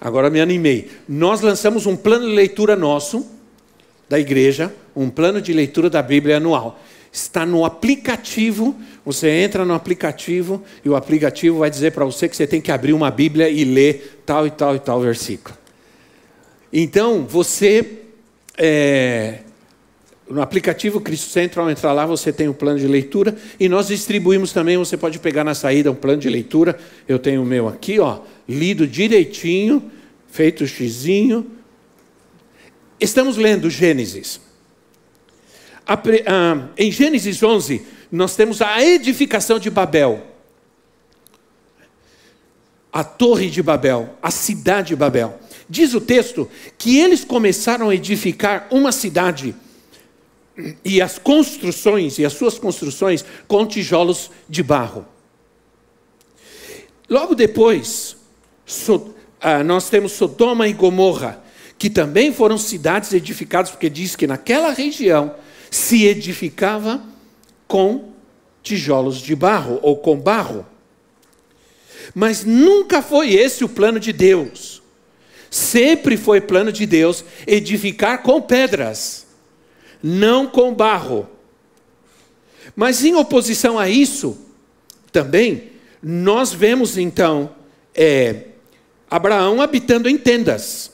Agora 0.00 0.30
me 0.30 0.40
animei. 0.40 0.90
Nós 1.06 1.42
lançamos 1.42 1.84
um 1.84 1.94
plano 1.94 2.26
de 2.26 2.34
leitura 2.34 2.74
nosso, 2.74 3.26
da 4.08 4.18
igreja, 4.18 4.74
um 4.96 5.10
plano 5.10 5.42
de 5.42 5.52
leitura 5.52 5.90
da 5.90 6.00
Bíblia 6.00 6.38
anual. 6.38 6.80
Está 7.12 7.44
no 7.44 7.66
aplicativo. 7.66 8.74
Você 9.04 9.28
entra 9.28 9.66
no 9.66 9.74
aplicativo 9.74 10.64
e 10.82 10.88
o 10.88 10.96
aplicativo 10.96 11.58
vai 11.58 11.68
dizer 11.68 11.92
para 11.92 12.06
você 12.06 12.30
que 12.30 12.36
você 12.36 12.46
tem 12.46 12.62
que 12.62 12.72
abrir 12.72 12.94
uma 12.94 13.10
Bíblia 13.10 13.50
e 13.50 13.62
ler 13.62 14.22
tal 14.24 14.46
e 14.46 14.50
tal 14.50 14.74
e 14.74 14.78
tal 14.78 15.02
versículo. 15.02 15.54
Então, 16.72 17.26
você 17.26 18.04
é, 18.56 19.40
no 20.30 20.42
aplicativo 20.42 21.00
Cristo 21.00 21.30
Centro, 21.30 21.62
ao 21.62 21.70
entrar 21.70 21.92
lá, 21.92 22.04
você 22.04 22.32
tem 22.32 22.48
um 22.48 22.52
plano 22.52 22.78
de 22.78 22.86
leitura 22.86 23.34
e 23.58 23.68
nós 23.68 23.88
distribuímos 23.88 24.52
também. 24.52 24.76
Você 24.76 24.96
pode 24.96 25.18
pegar 25.18 25.42
na 25.42 25.54
saída 25.54 25.90
um 25.90 25.94
plano 25.94 26.20
de 26.20 26.28
leitura. 26.28 26.78
Eu 27.06 27.18
tenho 27.18 27.42
o 27.42 27.46
meu 27.46 27.68
aqui, 27.68 27.98
ó, 27.98 28.20
lido 28.48 28.86
direitinho, 28.86 29.90
feito 30.30 30.66
xizinho. 30.66 31.46
Estamos 33.00 33.36
lendo 33.36 33.70
Gênesis. 33.70 34.40
em 36.76 36.90
Gênesis 36.90 37.42
11, 37.42 37.82
nós 38.12 38.36
temos 38.36 38.60
a 38.60 38.84
edificação 38.84 39.58
de 39.58 39.70
Babel. 39.70 40.26
A 42.92 43.04
Torre 43.04 43.48
de 43.48 43.62
Babel, 43.62 44.14
a 44.22 44.30
cidade 44.30 44.88
de 44.88 44.96
Babel. 44.96 45.38
Diz 45.68 45.94
o 45.94 46.00
texto 46.00 46.50
que 46.76 46.98
eles 46.98 47.24
começaram 47.24 47.90
a 47.90 47.94
edificar 47.94 48.66
uma 48.70 48.90
cidade 48.90 49.54
e 50.84 51.00
as 51.00 51.18
construções, 51.18 52.18
e 52.18 52.24
as 52.24 52.32
suas 52.32 52.58
construções 52.58 53.24
com 53.46 53.66
tijolos 53.66 54.30
de 54.48 54.62
barro. 54.62 55.06
Logo 57.08 57.34
depois, 57.34 58.16
so, 58.66 59.14
ah, 59.40 59.62
nós 59.62 59.88
temos 59.88 60.12
Sodoma 60.12 60.68
e 60.68 60.72
Gomorra, 60.72 61.42
que 61.78 61.88
também 61.88 62.32
foram 62.32 62.58
cidades 62.58 63.12
edificadas, 63.12 63.70
porque 63.70 63.88
diz 63.88 64.16
que 64.16 64.26
naquela 64.26 64.72
região 64.72 65.34
se 65.70 66.04
edificava 66.04 67.02
com 67.66 68.12
tijolos 68.62 69.18
de 69.18 69.34
barro 69.36 69.78
ou 69.82 69.96
com 69.96 70.18
barro. 70.18 70.66
Mas 72.14 72.44
nunca 72.44 73.00
foi 73.00 73.32
esse 73.32 73.62
o 73.62 73.68
plano 73.68 74.00
de 74.00 74.12
Deus. 74.12 74.82
Sempre 75.50 76.16
foi 76.16 76.40
plano 76.40 76.72
de 76.72 76.84
Deus 76.84 77.24
edificar 77.46 78.22
com 78.22 78.42
pedras 78.42 79.27
não 80.02 80.46
com 80.46 80.74
barro. 80.74 81.28
Mas 82.76 83.04
em 83.04 83.14
oposição 83.14 83.78
a 83.78 83.88
isso, 83.88 84.38
também, 85.10 85.72
nós 86.02 86.52
vemos 86.52 86.96
então 86.96 87.54
é, 87.94 88.44
Abraão 89.10 89.60
habitando 89.60 90.08
em 90.08 90.16
tendas. 90.16 90.92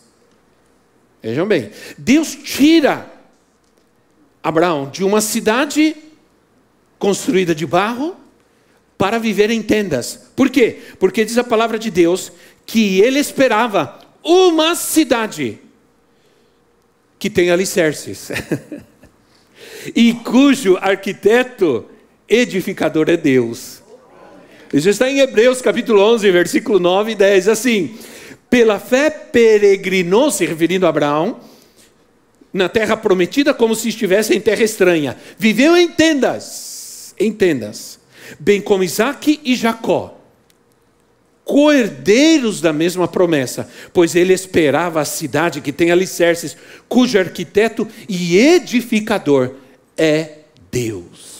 Vejam 1.22 1.46
bem, 1.46 1.70
Deus 1.96 2.34
tira 2.34 3.10
Abraão 4.42 4.90
de 4.90 5.02
uma 5.02 5.20
cidade 5.20 5.96
construída 6.98 7.54
de 7.54 7.66
barro 7.66 8.16
para 8.96 9.18
viver 9.18 9.50
em 9.50 9.62
tendas. 9.62 10.20
Por 10.36 10.48
quê? 10.48 10.78
Porque 10.98 11.24
diz 11.24 11.36
a 11.38 11.44
palavra 11.44 11.78
de 11.78 11.90
Deus 11.90 12.32
que 12.64 13.00
ele 13.00 13.18
esperava 13.18 13.98
uma 14.22 14.74
cidade 14.74 15.58
que 17.18 17.28
tem 17.28 17.50
alicerces. 17.50 18.30
e 19.94 20.12
cujo 20.12 20.76
arquiteto 20.80 21.86
edificador 22.28 23.08
é 23.08 23.16
Deus. 23.16 23.82
Isso 24.72 24.88
está 24.88 25.08
em 25.10 25.20
Hebreus 25.20 25.60
capítulo 25.60 26.00
11, 26.00 26.30
versículo 26.30 26.78
9 26.80 27.12
e 27.12 27.14
10, 27.14 27.48
assim: 27.48 27.96
Pela 28.50 28.78
fé 28.78 29.10
peregrinou, 29.10 30.30
se 30.30 30.44
referindo 30.44 30.86
a 30.86 30.88
Abraão, 30.88 31.38
na 32.52 32.68
terra 32.68 32.96
prometida 32.96 33.52
como 33.52 33.74
se 33.74 33.88
estivesse 33.88 34.34
em 34.34 34.40
terra 34.40 34.62
estranha. 34.62 35.16
Viveu 35.38 35.76
em 35.76 35.88
tendas, 35.88 37.14
em 37.18 37.32
tendas, 37.32 38.00
bem 38.38 38.60
como 38.60 38.84
Isaac 38.84 39.40
e 39.44 39.54
Jacó, 39.54 40.18
coerdeiros 41.44 42.60
da 42.60 42.72
mesma 42.72 43.06
promessa, 43.06 43.68
pois 43.92 44.16
ele 44.16 44.32
esperava 44.32 45.00
a 45.00 45.04
cidade 45.04 45.60
que 45.60 45.72
tem 45.72 45.90
alicerces, 45.90 46.56
cujo 46.88 47.18
arquiteto 47.18 47.86
e 48.08 48.38
edificador 48.38 49.54
é 49.96 50.38
Deus. 50.70 51.34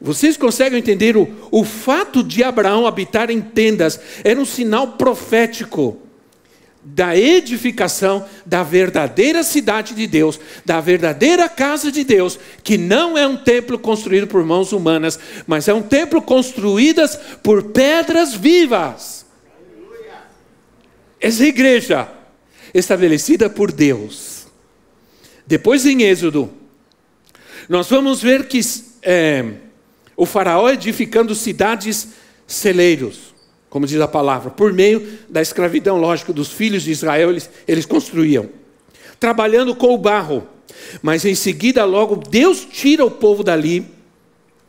Vocês 0.00 0.36
conseguem 0.36 0.80
entender 0.80 1.16
o, 1.16 1.28
o 1.50 1.64
fato 1.64 2.24
de 2.24 2.42
Abraão 2.42 2.86
habitar 2.86 3.30
em 3.30 3.40
tendas 3.40 4.00
era 4.24 4.40
um 4.40 4.44
sinal 4.44 4.92
profético 4.92 5.96
da 6.84 7.16
edificação 7.16 8.26
da 8.44 8.64
verdadeira 8.64 9.44
cidade 9.44 9.94
de 9.94 10.06
Deus, 10.08 10.40
da 10.64 10.80
verdadeira 10.80 11.48
casa 11.48 11.92
de 11.92 12.02
Deus, 12.02 12.38
que 12.64 12.76
não 12.76 13.16
é 13.16 13.26
um 13.26 13.36
templo 13.36 13.78
construído 13.78 14.26
por 14.26 14.44
mãos 14.44 14.72
humanas, 14.72 15.18
mas 15.46 15.68
é 15.68 15.74
um 15.74 15.82
templo 15.82 16.20
construído 16.20 17.02
por 17.42 17.70
pedras 17.70 18.34
vivas. 18.34 19.24
Essa 21.20 21.46
igreja 21.46 22.08
estabelecida 22.74 23.48
por 23.48 23.70
Deus. 23.70 24.31
Depois 25.52 25.84
em 25.84 26.00
Êxodo, 26.00 26.50
nós 27.68 27.86
vamos 27.90 28.22
ver 28.22 28.48
que 28.48 28.58
é, 29.02 29.44
o 30.16 30.24
faraó 30.24 30.70
edificando 30.70 31.34
cidades 31.34 32.08
celeiros 32.46 33.32
como 33.68 33.86
diz 33.86 34.00
a 34.00 34.08
palavra, 34.08 34.50
por 34.50 34.70
meio 34.70 35.18
da 35.30 35.40
escravidão, 35.40 35.98
lógico, 35.98 36.32
dos 36.32 36.52
filhos 36.52 36.82
de 36.82 36.90
Israel, 36.90 37.30
eles, 37.30 37.50
eles 37.66 37.86
construíam, 37.86 38.50
trabalhando 39.18 39.74
com 39.74 39.94
o 39.94 39.98
barro. 39.98 40.46
Mas 41.00 41.24
em 41.24 41.34
seguida, 41.34 41.82
logo, 41.86 42.16
Deus 42.16 42.66
tira 42.70 43.02
o 43.02 43.10
povo 43.10 43.42
dali 43.42 43.86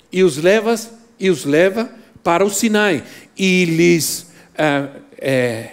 e 0.10 0.24
os 0.24 0.38
leva, 0.38 0.76
e 1.20 1.30
os 1.30 1.44
leva 1.44 1.92
para 2.24 2.46
o 2.46 2.50
Sinai 2.50 3.04
e 3.38 3.66
lhes, 3.66 4.28
é, 4.58 4.88
é, 5.18 5.70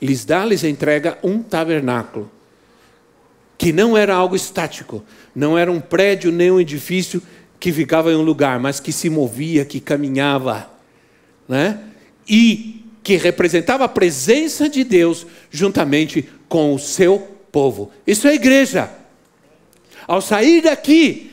lhes 0.00 0.24
dá, 0.24 0.44
lhes 0.46 0.64
entrega 0.64 1.18
um 1.22 1.42
tabernáculo, 1.42 2.30
que 3.62 3.72
não 3.72 3.96
era 3.96 4.12
algo 4.12 4.34
estático, 4.34 5.04
não 5.32 5.56
era 5.56 5.70
um 5.70 5.80
prédio 5.80 6.32
nem 6.32 6.50
um 6.50 6.58
edifício 6.58 7.22
que 7.60 7.72
ficava 7.72 8.10
em 8.10 8.16
um 8.16 8.22
lugar, 8.22 8.58
mas 8.58 8.80
que 8.80 8.90
se 8.90 9.08
movia, 9.08 9.64
que 9.64 9.78
caminhava, 9.78 10.68
né? 11.48 11.78
e 12.28 12.84
que 13.04 13.14
representava 13.14 13.84
a 13.84 13.88
presença 13.88 14.68
de 14.68 14.82
Deus 14.82 15.24
juntamente 15.48 16.28
com 16.48 16.74
o 16.74 16.78
seu 16.80 17.20
povo. 17.52 17.92
Isso 18.04 18.26
é 18.26 18.34
igreja. 18.34 18.90
Ao 20.08 20.20
sair 20.20 20.62
daqui, 20.62 21.30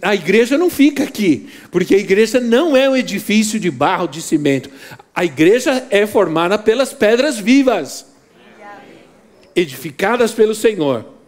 a 0.00 0.14
igreja 0.14 0.56
não 0.56 0.70
fica 0.70 1.02
aqui, 1.02 1.48
porque 1.72 1.96
a 1.96 1.98
igreja 1.98 2.38
não 2.38 2.76
é 2.76 2.88
um 2.88 2.94
edifício 2.94 3.58
de 3.58 3.68
barro, 3.68 4.06
de 4.06 4.22
cimento. 4.22 4.70
A 5.12 5.24
igreja 5.24 5.88
é 5.90 6.06
formada 6.06 6.56
pelas 6.56 6.92
pedras 6.92 7.36
vivas, 7.36 8.06
edificadas 9.56 10.30
pelo 10.30 10.54
Senhor. 10.54 11.20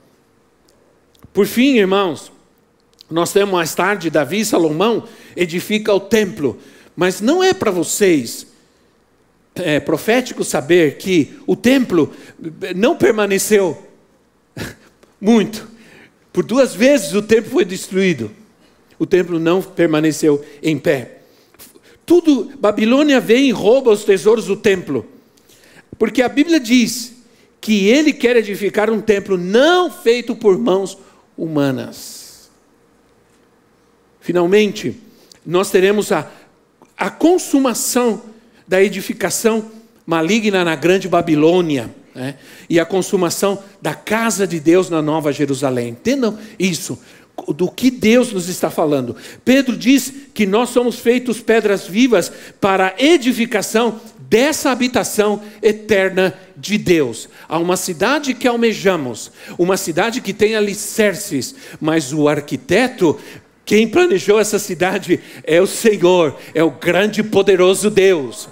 Por 1.35 1.47
fim, 1.47 1.79
irmãos, 1.79 2.31
nós 3.11 3.33
temos 3.33 3.53
mais 3.53 3.75
tarde 3.75 4.09
Davi 4.09 4.39
e 4.39 4.45
Salomão 4.45 5.03
edifica 5.37 5.93
o 5.93 5.99
templo, 5.99 6.57
mas 6.95 7.21
não 7.21 7.43
é 7.43 7.53
para 7.53 7.73
vocês 7.73 8.47
é, 9.57 9.81
profético 9.81 10.45
saber 10.45 10.97
que 10.97 11.35
o 11.45 11.57
templo 11.57 12.13
não 12.77 12.97
permaneceu 12.97 13.85
muito. 15.21 15.69
Por 16.33 16.45
duas 16.45 16.73
vezes 16.73 17.15
o 17.15 17.23
templo 17.23 17.51
foi 17.51 17.65
destruído. 17.65 18.31
O 18.97 19.05
templo 19.05 19.41
não 19.41 19.61
permaneceu 19.61 20.45
em 20.63 20.79
pé. 20.79 21.19
Tudo, 22.07 22.53
Babilônia 22.61 23.19
vem 23.19 23.49
e 23.49 23.51
rouba 23.51 23.91
os 23.91 24.05
tesouros 24.05 24.47
do 24.47 24.57
templo. 24.57 25.05
Porque 25.99 26.23
a 26.23 26.29
Bíblia 26.29 26.61
diz 26.61 27.13
que 27.61 27.89
ele 27.89 28.13
quer 28.13 28.37
edificar 28.37 28.89
um 28.89 29.01
templo 29.01 29.37
não 29.37 29.91
feito 29.91 30.37
por 30.37 30.57
mãos 30.57 30.97
humanas. 31.37 32.51
Finalmente, 34.21 35.01
nós 35.45 35.71
teremos 35.71 36.11
a, 36.11 36.31
a 36.97 37.11
consumação 37.11 38.23
da 38.67 38.83
edificação 38.83 39.71
maligna 40.07 40.65
na 40.65 40.75
grande 40.75 41.09
Babilônia. 41.09 41.95
Né? 42.15 42.37
E 42.71 42.79
a 42.79 42.87
consumação 42.87 43.63
da 43.83 43.95
casa 43.95 44.47
de 44.47 44.61
Deus 44.61 44.89
na 44.89 45.03
Nova 45.03 45.33
Jerusalém. 45.33 45.91
Entendam 45.91 46.39
isso, 46.59 46.99
do 47.49 47.71
que 47.71 47.91
Deus 47.91 48.33
nos 48.33 48.49
está 48.49 48.71
falando. 48.71 49.17
Pedro 49.45 49.77
diz 49.77 50.13
que 50.33 50.47
nós 50.47 50.71
somos 50.71 50.99
feitos 50.99 51.41
pedras 51.41 51.87
vivas 51.87 52.31
para 52.61 52.89
a 52.89 53.03
edificação 53.03 54.01
dessa 54.29 54.71
habitação 54.71 55.43
eterna 55.63 56.35
de 56.57 56.79
Deus. 56.79 57.29
Há 57.49 57.59
uma 57.59 57.77
cidade 57.77 58.35
que 58.35 58.49
almejamos, 58.49 59.31
uma 59.59 59.77
cidade 59.77 60.21
que 60.21 60.33
tem 60.33 60.57
alicerces, 60.57 61.55
mas 61.81 62.13
o 62.13 62.29
arquiteto 62.29 63.19
quem 63.65 63.89
planejou 63.89 64.39
essa 64.39 64.59
cidade 64.59 65.21
é 65.43 65.61
o 65.61 65.67
Senhor, 65.67 66.37
é 66.55 66.63
o 66.63 66.71
grande 66.71 67.21
e 67.21 67.25
poderoso 67.25 67.91
Deus. 67.91 68.49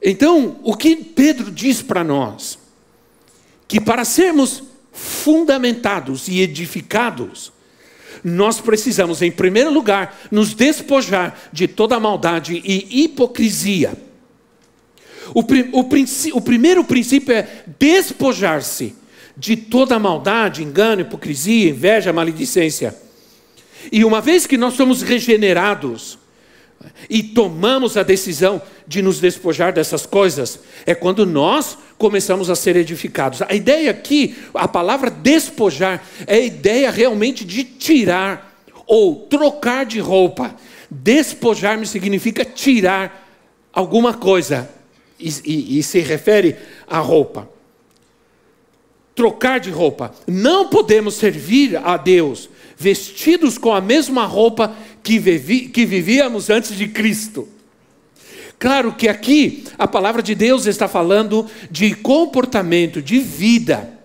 Então, 0.00 0.58
o 0.62 0.74
que 0.74 0.96
Pedro 0.96 1.50
diz 1.50 1.82
para 1.82 2.02
nós? 2.02 2.58
Que 3.68 3.80
para 3.80 4.04
sermos 4.04 4.62
fundamentados 4.96 6.26
e 6.26 6.40
edificados, 6.40 7.52
nós 8.24 8.60
precisamos, 8.60 9.20
em 9.20 9.30
primeiro 9.30 9.70
lugar, 9.70 10.18
nos 10.30 10.54
despojar 10.54 11.38
de 11.52 11.68
toda 11.68 12.00
maldade 12.00 12.60
e 12.64 13.04
hipocrisia. 13.04 13.92
O, 15.34 15.40
o, 15.40 16.36
o 16.38 16.40
primeiro 16.40 16.82
princípio 16.82 17.34
é 17.34 17.64
despojar-se 17.78 18.94
de 19.36 19.54
toda 19.54 19.98
maldade, 19.98 20.62
engano, 20.62 21.02
hipocrisia, 21.02 21.70
inveja, 21.70 22.12
maledicência. 22.12 22.96
E 23.92 24.04
uma 24.04 24.20
vez 24.20 24.46
que 24.46 24.56
nós 24.56 24.74
somos 24.74 25.02
regenerados 25.02 26.18
e 27.10 27.22
tomamos 27.22 27.96
a 27.96 28.02
decisão 28.02 28.62
de 28.86 29.02
nos 29.02 29.20
despojar 29.20 29.72
dessas 29.72 30.06
coisas, 30.06 30.60
é 30.86 30.94
quando 30.94 31.26
nós 31.26 31.76
começamos 31.98 32.50
a 32.50 32.54
ser 32.54 32.76
edificados. 32.76 33.42
A 33.42 33.54
ideia 33.54 33.90
aqui, 33.90 34.36
a 34.54 34.68
palavra 34.68 35.10
despojar, 35.10 36.04
é 36.26 36.34
a 36.34 36.40
ideia 36.40 36.90
realmente 36.90 37.44
de 37.44 37.64
tirar 37.64 38.62
ou 38.86 39.26
trocar 39.26 39.84
de 39.84 39.98
roupa. 39.98 40.54
Despojar-me 40.90 41.86
significa 41.86 42.44
tirar 42.44 43.26
alguma 43.72 44.14
coisa 44.14 44.70
e, 45.18 45.28
e, 45.44 45.78
e 45.78 45.82
se 45.82 46.00
refere 46.00 46.56
à 46.86 46.98
roupa 46.98 47.48
trocar 49.16 49.58
de 49.58 49.70
roupa. 49.70 50.14
Não 50.26 50.68
podemos 50.68 51.14
servir 51.14 51.74
a 51.76 51.96
Deus 51.96 52.50
vestidos 52.76 53.56
com 53.56 53.72
a 53.72 53.80
mesma 53.80 54.26
roupa 54.26 54.76
que, 55.02 55.18
vivi, 55.18 55.68
que 55.68 55.86
vivíamos 55.86 56.50
antes 56.50 56.76
de 56.76 56.86
Cristo. 56.86 57.48
Claro 58.58 58.92
que 58.94 59.08
aqui 59.08 59.64
a 59.78 59.86
palavra 59.86 60.22
de 60.22 60.34
Deus 60.34 60.66
está 60.66 60.88
falando 60.88 61.48
de 61.70 61.94
comportamento, 61.94 63.02
de 63.02 63.18
vida. 63.18 63.98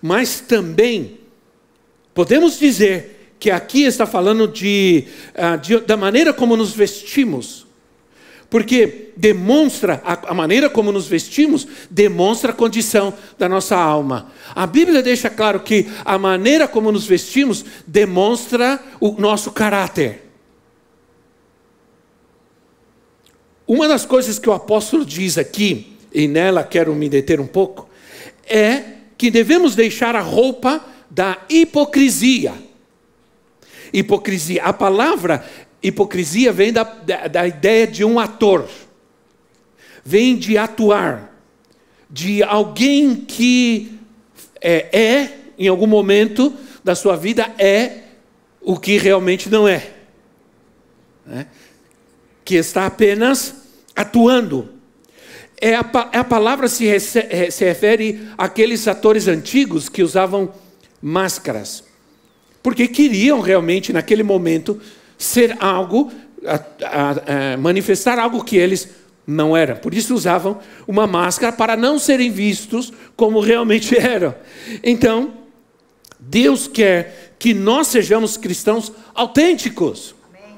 Mas 0.00 0.40
também 0.40 1.18
podemos 2.14 2.58
dizer 2.58 3.34
que 3.38 3.50
aqui 3.50 3.82
está 3.82 4.06
falando 4.06 4.46
de, 4.46 5.04
ah, 5.34 5.56
de 5.56 5.78
da 5.80 5.96
maneira 5.96 6.32
como 6.32 6.56
nos 6.56 6.72
vestimos 6.72 7.66
porque 8.52 9.12
demonstra, 9.16 10.02
a, 10.04 10.34
maneira 10.34 10.68
como 10.68 10.92
nos 10.92 11.06
vestimos, 11.06 11.66
demonstra 11.88 12.52
a 12.52 12.54
condição 12.54 13.14
da 13.38 13.48
nossa 13.48 13.74
alma. 13.74 14.30
A 14.54 14.66
Bíblia 14.66 15.02
deixa 15.02 15.30
claro 15.30 15.60
que 15.60 15.88
a 16.04 16.18
maneira 16.18 16.68
como 16.68 16.92
nos 16.92 17.06
vestimos 17.06 17.64
demonstra 17.86 18.78
o 19.00 19.12
nosso 19.12 19.52
caráter. 19.52 20.31
Uma 23.72 23.88
das 23.88 24.04
coisas 24.04 24.38
que 24.38 24.50
o 24.50 24.52
apóstolo 24.52 25.02
diz 25.02 25.38
aqui, 25.38 25.96
e 26.12 26.28
nela 26.28 26.62
quero 26.62 26.94
me 26.94 27.08
deter 27.08 27.40
um 27.40 27.46
pouco, 27.46 27.88
é 28.46 28.82
que 29.16 29.30
devemos 29.30 29.74
deixar 29.74 30.14
a 30.14 30.20
roupa 30.20 30.84
da 31.10 31.38
hipocrisia. 31.48 32.52
Hipocrisia, 33.90 34.62
a 34.62 34.74
palavra 34.74 35.42
Hipocrisia 35.82 36.52
vem 36.52 36.70
da, 36.70 36.82
da, 36.82 37.26
da 37.28 37.48
ideia 37.48 37.86
de 37.86 38.04
um 38.04 38.20
ator, 38.20 38.68
vem 40.04 40.36
de 40.36 40.58
atuar, 40.58 41.34
de 42.10 42.42
alguém 42.42 43.16
que 43.16 43.98
é, 44.60 45.00
é, 45.00 45.38
em 45.58 45.66
algum 45.66 45.86
momento 45.86 46.52
da 46.84 46.94
sua 46.94 47.16
vida, 47.16 47.50
é 47.56 48.00
o 48.60 48.78
que 48.78 48.98
realmente 48.98 49.48
não 49.48 49.66
é. 49.66 49.92
Né? 51.24 51.46
Que 52.44 52.56
está 52.56 52.84
apenas 52.84 53.61
atuando. 53.94 54.68
é 55.60 55.74
a, 55.74 55.80
a 55.80 56.24
palavra 56.24 56.68
se, 56.68 56.98
se 56.98 57.64
refere 57.64 58.28
àqueles 58.36 58.88
atores 58.88 59.28
antigos 59.28 59.88
que 59.88 60.02
usavam 60.02 60.52
máscaras, 61.00 61.84
porque 62.62 62.86
queriam 62.88 63.40
realmente, 63.40 63.92
naquele 63.92 64.22
momento, 64.22 64.80
ser 65.18 65.56
algo, 65.60 66.12
a, 66.44 66.60
a, 66.84 67.54
a 67.54 67.56
manifestar 67.56 68.18
algo 68.18 68.44
que 68.44 68.56
eles 68.56 68.88
não 69.26 69.56
eram. 69.56 69.76
Por 69.76 69.94
isso 69.94 70.14
usavam 70.14 70.60
uma 70.86 71.06
máscara 71.06 71.52
para 71.52 71.76
não 71.76 71.98
serem 71.98 72.30
vistos 72.30 72.92
como 73.16 73.40
realmente 73.40 73.96
eram. 73.98 74.34
Então, 74.82 75.34
Deus 76.18 76.68
quer 76.68 77.34
que 77.38 77.52
nós 77.52 77.88
sejamos 77.88 78.36
cristãos 78.36 78.92
autênticos 79.14 80.14
Amém. 80.28 80.56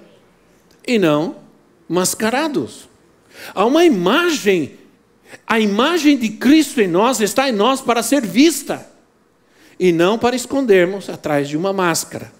e 0.86 0.98
não 0.98 1.36
mascarados. 1.88 2.88
Há 3.54 3.64
uma 3.64 3.84
imagem, 3.84 4.78
a 5.46 5.58
imagem 5.58 6.16
de 6.16 6.30
Cristo 6.30 6.80
em 6.80 6.88
nós 6.88 7.20
está 7.20 7.48
em 7.48 7.52
nós 7.52 7.80
para 7.80 8.02
ser 8.02 8.24
vista 8.24 8.88
e 9.78 9.92
não 9.92 10.18
para 10.18 10.36
escondermos 10.36 11.08
atrás 11.08 11.48
de 11.48 11.56
uma 11.56 11.72
máscara, 11.72 12.32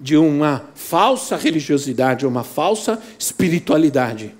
de 0.00 0.16
uma 0.16 0.70
falsa 0.74 1.36
religiosidade, 1.36 2.26
uma 2.26 2.44
falsa 2.44 3.02
espiritualidade. 3.18 4.34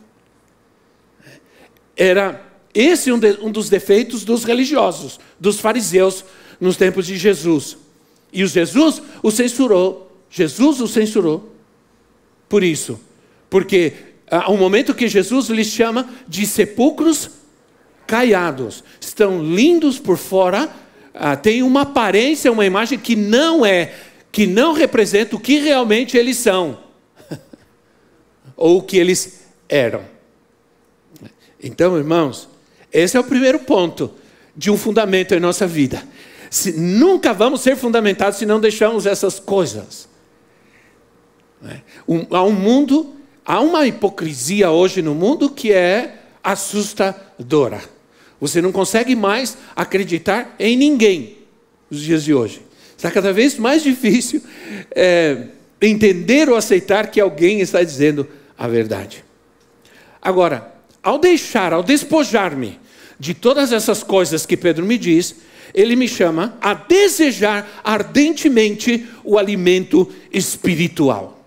Era 1.97 2.49
esse 2.73 3.11
um, 3.11 3.19
dos 3.51 3.69
defeitos 3.69 4.25
dos 4.25 4.45
religiosos, 4.45 5.19
dos 5.39 5.59
fariseus 5.59 6.25
nos 6.61 6.77
tempos 6.77 7.07
de 7.07 7.17
Jesus. 7.17 7.77
E 8.33 8.45
o 8.45 8.47
Jesus 8.47 9.03
o 9.23 9.31
censurou. 9.31 10.13
Jesus 10.31 10.81
o 10.81 10.87
censurou. 10.87 11.55
Por 12.49 12.63
isso, 12.63 13.01
porque 13.51 13.93
há 14.31 14.51
um 14.51 14.57
momento 14.57 14.95
que 14.95 15.09
Jesus 15.09 15.49
lhes 15.49 15.69
chama 15.69 16.09
de 16.27 16.47
sepulcros 16.47 17.31
caiados. 18.07 18.83
Estão 19.01 19.43
lindos 19.43 19.99
por 19.99 20.17
fora, 20.17 20.69
ah, 21.15 21.37
tem 21.37 21.63
uma 21.63 21.83
aparência, 21.83 22.51
uma 22.51 22.65
imagem 22.65 22.99
que 22.99 23.15
não 23.15 23.65
é, 23.65 23.95
que 24.33 24.47
não 24.47 24.73
representa 24.73 25.37
o 25.37 25.41
que 25.41 25.59
realmente 25.59 26.17
eles 26.17 26.37
são, 26.37 26.79
ou 28.57 28.79
o 28.79 28.83
que 28.83 28.97
eles 28.97 29.45
eram. 29.69 30.03
Então, 31.63 31.97
irmãos, 31.99 32.49
esse 32.93 33.17
é 33.17 33.21
o 33.21 33.25
primeiro 33.25 33.59
ponto 33.61 34.13
de 34.57 34.71
um 34.71 34.77
fundamento 34.77 35.35
em 35.35 35.41
nossa 35.41 35.67
vida. 35.67 36.03
Se, 36.51 36.73
nunca 36.73 37.33
vamos 37.35 37.61
ser 37.61 37.77
fundamentados 37.77 38.39
se 38.39 38.47
não 38.47 38.61
deixamos 38.61 39.07
essas 39.07 39.39
coisas. 39.39 40.09
Né? 41.61 41.83
Um, 42.09 42.27
há 42.31 42.43
um 42.43 42.53
mundo, 42.53 43.15
há 43.49 43.63
uma 43.63 43.87
hipocrisia 43.87 44.71
hoje 44.71 45.01
no 45.01 45.15
mundo 45.15 45.49
que 45.49 45.73
é 45.73 46.19
assustadora. 46.45 47.81
Você 48.39 48.61
não 48.61 48.71
consegue 48.71 49.17
mais 49.17 49.57
acreditar 49.75 50.55
em 50.59 50.77
ninguém 50.77 51.39
nos 51.91 52.03
dias 52.03 52.23
de 52.23 52.35
hoje. 52.35 52.61
Está 52.95 53.11
cada 53.11 53.33
vez 53.33 53.57
mais 53.57 53.83
difícil 53.83 54.43
é, 54.95 55.47
entender 55.81 56.51
ou 56.51 56.57
aceitar 56.57 57.11
que 57.11 57.19
alguém 57.19 57.61
está 57.61 57.83
dizendo 57.83 58.29
a 58.57 58.69
verdade. 58.69 59.25
Agora, 60.21 60.75
ao 61.03 61.19
deixar, 61.19 61.73
ao 61.73 61.83
despojar-me 61.83 62.79
de 63.19 63.33
todas 63.33 63.73
essas 63.73 64.03
coisas 64.03 64.45
que 64.45 64.59
Pedro 64.59 64.85
me 64.85 64.99
diz, 64.99 65.37
ele 65.73 65.97
me 65.97 66.07
chama 66.07 66.59
a 66.61 66.75
desejar 66.75 67.81
ardentemente 67.83 69.07
o 69.25 69.39
alimento 69.39 70.11
espiritual. 70.31 71.38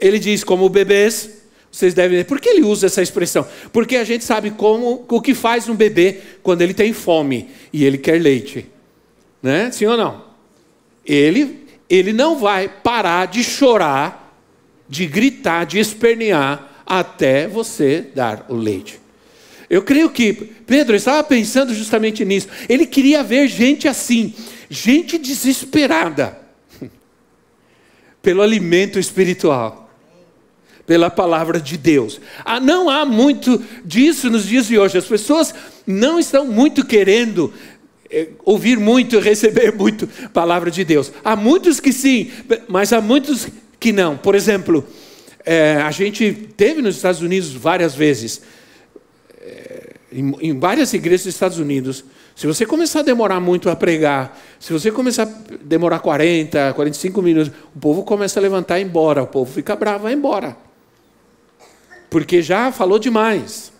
Ele 0.00 0.18
diz, 0.18 0.42
como 0.42 0.68
bebês, 0.68 1.40
vocês 1.70 1.94
devem. 1.94 2.24
Por 2.24 2.40
que 2.40 2.48
ele 2.48 2.62
usa 2.62 2.86
essa 2.86 3.02
expressão? 3.02 3.46
Porque 3.72 3.96
a 3.96 4.04
gente 4.04 4.24
sabe 4.24 4.50
como 4.50 5.04
o 5.08 5.20
que 5.20 5.34
faz 5.34 5.68
um 5.68 5.74
bebê 5.74 6.18
quando 6.42 6.62
ele 6.62 6.74
tem 6.74 6.92
fome 6.92 7.48
e 7.72 7.84
ele 7.84 7.98
quer 7.98 8.20
leite. 8.20 8.66
Né? 9.42 9.70
Sim 9.70 9.86
ou 9.86 9.96
não? 9.96 10.24
Ele, 11.06 11.66
ele 11.88 12.12
não 12.12 12.38
vai 12.38 12.68
parar 12.68 13.26
de 13.26 13.42
chorar, 13.44 14.36
de 14.88 15.06
gritar, 15.06 15.64
de 15.64 15.78
espernear 15.78 16.82
até 16.84 17.46
você 17.46 18.06
dar 18.14 18.46
o 18.48 18.54
leite. 18.54 19.00
Eu 19.68 19.82
creio 19.82 20.10
que 20.10 20.32
Pedro 20.32 20.96
estava 20.96 21.22
pensando 21.22 21.72
justamente 21.72 22.24
nisso. 22.24 22.48
Ele 22.68 22.84
queria 22.84 23.22
ver 23.22 23.46
gente 23.46 23.86
assim, 23.86 24.34
gente 24.68 25.16
desesperada 25.16 26.36
pelo 28.20 28.42
alimento 28.42 28.98
espiritual, 28.98 29.89
pela 30.90 31.08
palavra 31.08 31.60
de 31.60 31.76
Deus. 31.76 32.20
Ah, 32.44 32.58
não 32.58 32.90
há 32.90 33.04
muito 33.04 33.62
disso 33.84 34.28
nos 34.28 34.44
dias 34.44 34.66
de 34.66 34.76
hoje. 34.76 34.98
As 34.98 35.06
pessoas 35.06 35.54
não 35.86 36.18
estão 36.18 36.44
muito 36.44 36.84
querendo 36.84 37.54
eh, 38.10 38.30
ouvir 38.44 38.76
muito, 38.76 39.20
receber 39.22 39.72
muito 39.72 40.08
palavra 40.32 40.68
de 40.68 40.82
Deus. 40.82 41.12
Há 41.22 41.36
muitos 41.36 41.78
que 41.78 41.92
sim, 41.92 42.32
mas 42.66 42.92
há 42.92 43.00
muitos 43.00 43.46
que 43.78 43.92
não. 43.92 44.16
Por 44.16 44.34
exemplo, 44.34 44.84
é, 45.46 45.76
a 45.76 45.92
gente 45.92 46.32
teve 46.56 46.82
nos 46.82 46.96
Estados 46.96 47.20
Unidos 47.20 47.52
várias 47.52 47.94
vezes, 47.94 48.42
é, 49.40 49.90
em, 50.12 50.34
em, 50.40 50.58
várias 50.58 50.92
igrejas 50.92 51.22
dos 51.24 51.34
Estados 51.34 51.60
Unidos. 51.60 52.04
Se 52.34 52.48
você 52.48 52.66
começar 52.66 52.98
a 52.98 53.02
demorar 53.04 53.38
muito 53.38 53.70
a 53.70 53.76
pregar, 53.76 54.36
se 54.58 54.72
você 54.72 54.90
começar 54.90 55.22
a 55.22 55.54
demorar 55.62 56.00
40, 56.00 56.72
45 56.72 57.22
minutos, 57.22 57.52
o 57.76 57.78
povo 57.78 58.02
começa 58.02 58.40
a 58.40 58.42
levantar 58.42 58.80
e 58.80 58.82
ir 58.82 58.86
embora. 58.86 59.22
O 59.22 59.28
povo 59.28 59.52
fica 59.52 59.76
bravo, 59.76 60.02
vai 60.02 60.14
embora. 60.14 60.56
Porque 62.10 62.42
já 62.42 62.70
falou 62.72 62.98
demais. 62.98 63.72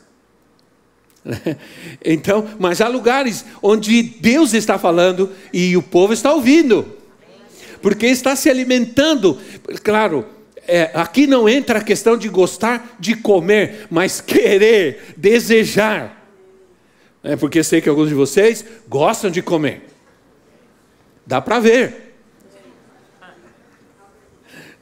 Então, 2.03 2.49
mas 2.59 2.81
há 2.81 2.89
lugares 2.89 3.45
onde 3.63 4.03
Deus 4.03 4.55
está 4.55 4.79
falando 4.79 5.31
e 5.53 5.77
o 5.77 5.83
povo 5.83 6.15
está 6.15 6.33
ouvindo, 6.33 6.97
porque 7.83 8.07
está 8.07 8.35
se 8.35 8.49
alimentando. 8.49 9.39
Claro, 9.85 10.25
é, 10.67 10.91
aqui 10.95 11.27
não 11.27 11.49
entra 11.49 11.79
a 11.79 11.85
questão 11.85 12.17
de 12.17 12.29
gostar 12.29 12.97
de 12.99 13.15
comer, 13.15 13.87
mas 13.91 14.21
querer, 14.21 15.15
desejar. 15.17 16.27
É 17.23 17.37
porque 17.37 17.63
sei 17.63 17.81
que 17.81 17.89
alguns 17.89 18.09
de 18.09 18.15
vocês 18.15 18.65
gostam 18.89 19.31
de 19.31 19.43
comer. 19.43 19.83
Dá 21.27 21.41
para 21.41 21.61
ver. 21.61 22.15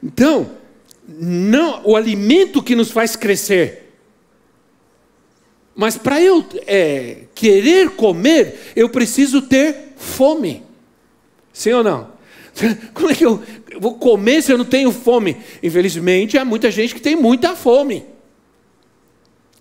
Então, 0.01 0.49
não, 1.11 1.81
o 1.83 1.95
alimento 1.95 2.61
que 2.61 2.75
nos 2.75 2.91
faz 2.91 3.15
crescer. 3.15 3.95
Mas 5.75 5.97
para 5.97 6.21
eu 6.21 6.45
é, 6.67 7.23
querer 7.33 7.91
comer, 7.91 8.73
eu 8.75 8.89
preciso 8.89 9.41
ter 9.41 9.93
fome. 9.95 10.61
Sim 11.51 11.73
ou 11.73 11.83
não? 11.83 12.11
Como 12.93 13.09
é 13.09 13.15
que 13.15 13.25
eu 13.25 13.41
vou 13.79 13.95
comer 13.95 14.43
se 14.43 14.51
eu 14.51 14.57
não 14.57 14.65
tenho 14.65 14.91
fome? 14.91 15.37
Infelizmente, 15.63 16.37
há 16.37 16.45
muita 16.45 16.69
gente 16.69 16.93
que 16.93 17.01
tem 17.01 17.15
muita 17.15 17.55
fome. 17.55 18.05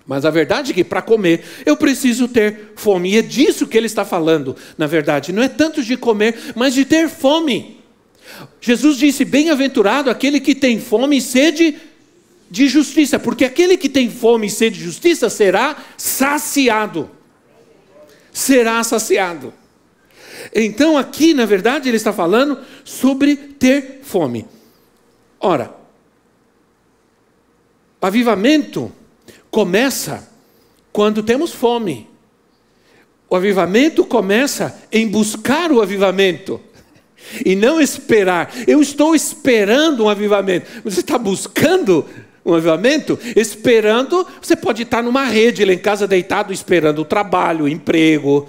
Mas 0.06 0.24
a 0.24 0.30
verdade 0.30 0.72
é 0.72 0.74
que 0.74 0.84
para 0.84 1.02
comer 1.02 1.44
eu 1.64 1.76
preciso 1.76 2.28
ter 2.28 2.72
fome. 2.76 3.12
E 3.12 3.18
é 3.18 3.22
disso 3.22 3.66
que 3.66 3.76
ele 3.76 3.87
está 3.87 4.04
falando, 4.04 4.56
na 4.76 4.87
verdade. 4.87 5.32
Não 5.32 5.42
é 5.42 5.48
tanto 5.48 5.82
de 5.82 5.96
comer, 5.96 6.34
mas 6.54 6.74
de 6.74 6.84
ter 6.84 7.08
fome. 7.08 7.77
Jesus 8.60 8.96
disse: 8.96 9.24
Bem-aventurado 9.24 10.10
aquele 10.10 10.40
que 10.40 10.54
tem 10.54 10.80
fome 10.80 11.18
e 11.18 11.22
sede 11.22 11.76
de 12.50 12.68
justiça, 12.68 13.18
porque 13.18 13.44
aquele 13.44 13.76
que 13.76 13.88
tem 13.88 14.10
fome 14.10 14.46
e 14.46 14.50
sede 14.50 14.78
de 14.78 14.84
justiça 14.84 15.28
será 15.28 15.76
saciado. 15.96 17.10
Será 18.32 18.82
saciado. 18.84 19.52
Então, 20.54 20.96
aqui, 20.96 21.34
na 21.34 21.44
verdade, 21.44 21.88
ele 21.88 21.96
está 21.96 22.12
falando 22.12 22.58
sobre 22.84 23.36
ter 23.36 24.00
fome. 24.02 24.46
Ora, 25.40 25.74
avivamento 28.00 28.90
começa 29.50 30.28
quando 30.92 31.22
temos 31.22 31.52
fome. 31.52 32.08
O 33.28 33.36
avivamento 33.36 34.04
começa 34.04 34.80
em 34.90 35.06
buscar 35.06 35.70
o 35.70 35.82
avivamento 35.82 36.60
e 37.44 37.54
não 37.54 37.81
esperar. 37.81 38.52
Eu 38.66 38.81
estou 38.81 39.14
esperando 39.14 40.04
um 40.04 40.09
avivamento. 40.09 40.66
Você 40.85 41.00
está 41.00 41.18
buscando 41.18 42.04
um 42.44 42.54
avivamento? 42.54 43.18
Esperando, 43.37 44.26
você 44.40 44.57
pode 44.57 44.83
estar 44.83 45.02
numa 45.02 45.24
rede 45.24 45.64
lá 45.64 45.72
em 45.72 45.78
casa 45.78 46.07
deitado 46.07 46.52
esperando 46.52 47.00
o 47.00 47.04
trabalho, 47.04 47.64
o 47.64 47.68
emprego, 47.68 48.48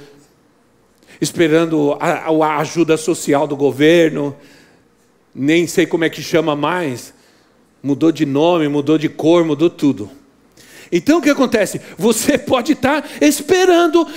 esperando 1.19 1.97
a, 1.99 2.29
a 2.29 2.57
ajuda 2.59 2.95
social 2.97 3.45
do 3.45 3.55
governo, 3.55 4.35
nem 5.33 5.67
sei 5.67 5.85
como 5.85 6.05
é 6.05 6.09
que 6.09 6.21
chama 6.21 6.55
mais, 6.55 7.13
mudou 7.83 8.11
de 8.11 8.25
nome, 8.25 8.67
mudou 8.67 8.97
de 8.97 9.09
cor, 9.09 9.43
mudou 9.43 9.69
tudo. 9.69 10.09
Então 10.91 11.19
o 11.19 11.21
que 11.21 11.29
acontece? 11.29 11.79
Você 11.97 12.37
pode 12.39 12.73
estar 12.73 13.07
esperando 13.21 14.07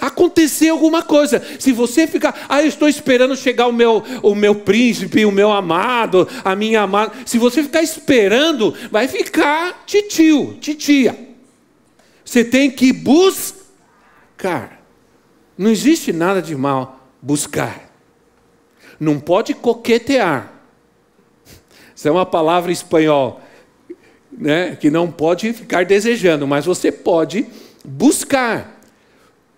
acontecer 0.00 0.68
alguma 0.68 1.02
coisa. 1.02 1.42
Se 1.58 1.72
você 1.72 2.06
ficar, 2.06 2.46
ah, 2.48 2.62
eu 2.62 2.68
estou 2.68 2.88
esperando 2.88 3.36
chegar 3.36 3.66
o 3.66 3.72
meu, 3.72 4.02
o 4.22 4.34
meu 4.34 4.54
príncipe, 4.54 5.24
o 5.24 5.32
meu 5.32 5.50
amado, 5.50 6.28
a 6.44 6.54
minha 6.54 6.82
amada. 6.82 7.12
Se 7.24 7.38
você 7.38 7.62
ficar 7.62 7.82
esperando, 7.82 8.74
vai 8.90 9.08
ficar 9.08 9.84
titio, 9.86 10.56
titia. 10.60 11.28
Você 12.24 12.44
tem 12.44 12.70
que 12.70 12.92
buscar. 12.92 14.82
Não 15.56 15.70
existe 15.70 16.12
nada 16.12 16.42
de 16.42 16.54
mal 16.54 17.08
buscar. 17.22 17.90
Não 19.00 19.18
pode 19.18 19.54
coquetear. 19.54 20.52
Isso 21.94 22.06
é 22.06 22.10
uma 22.10 22.26
palavra 22.26 22.70
espanhol, 22.70 23.40
né, 24.32 24.76
que 24.80 24.90
não 24.90 25.10
pode 25.10 25.52
ficar 25.52 25.84
desejando, 25.84 26.46
mas 26.46 26.64
você 26.64 26.92
pode 26.92 27.46
buscar. 27.84 28.80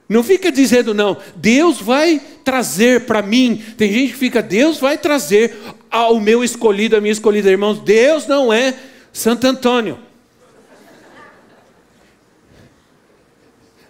Não 0.08 0.24
fica 0.24 0.50
dizendo, 0.50 0.92
não, 0.92 1.16
Deus 1.36 1.80
vai 1.80 2.20
trazer 2.44 3.06
para 3.06 3.22
mim. 3.22 3.62
Tem 3.76 3.92
gente 3.92 4.12
que 4.12 4.18
fica, 4.18 4.42
Deus 4.42 4.78
vai 4.78 4.98
trazer 4.98 5.56
ao 5.90 6.18
meu 6.18 6.42
escolhido, 6.42 6.96
a 6.96 7.00
minha 7.00 7.12
escolhida. 7.12 7.50
Irmãos, 7.50 7.78
Deus 7.80 8.26
não 8.26 8.52
é 8.52 8.74
Santo 9.12 9.46
Antônio. 9.46 9.98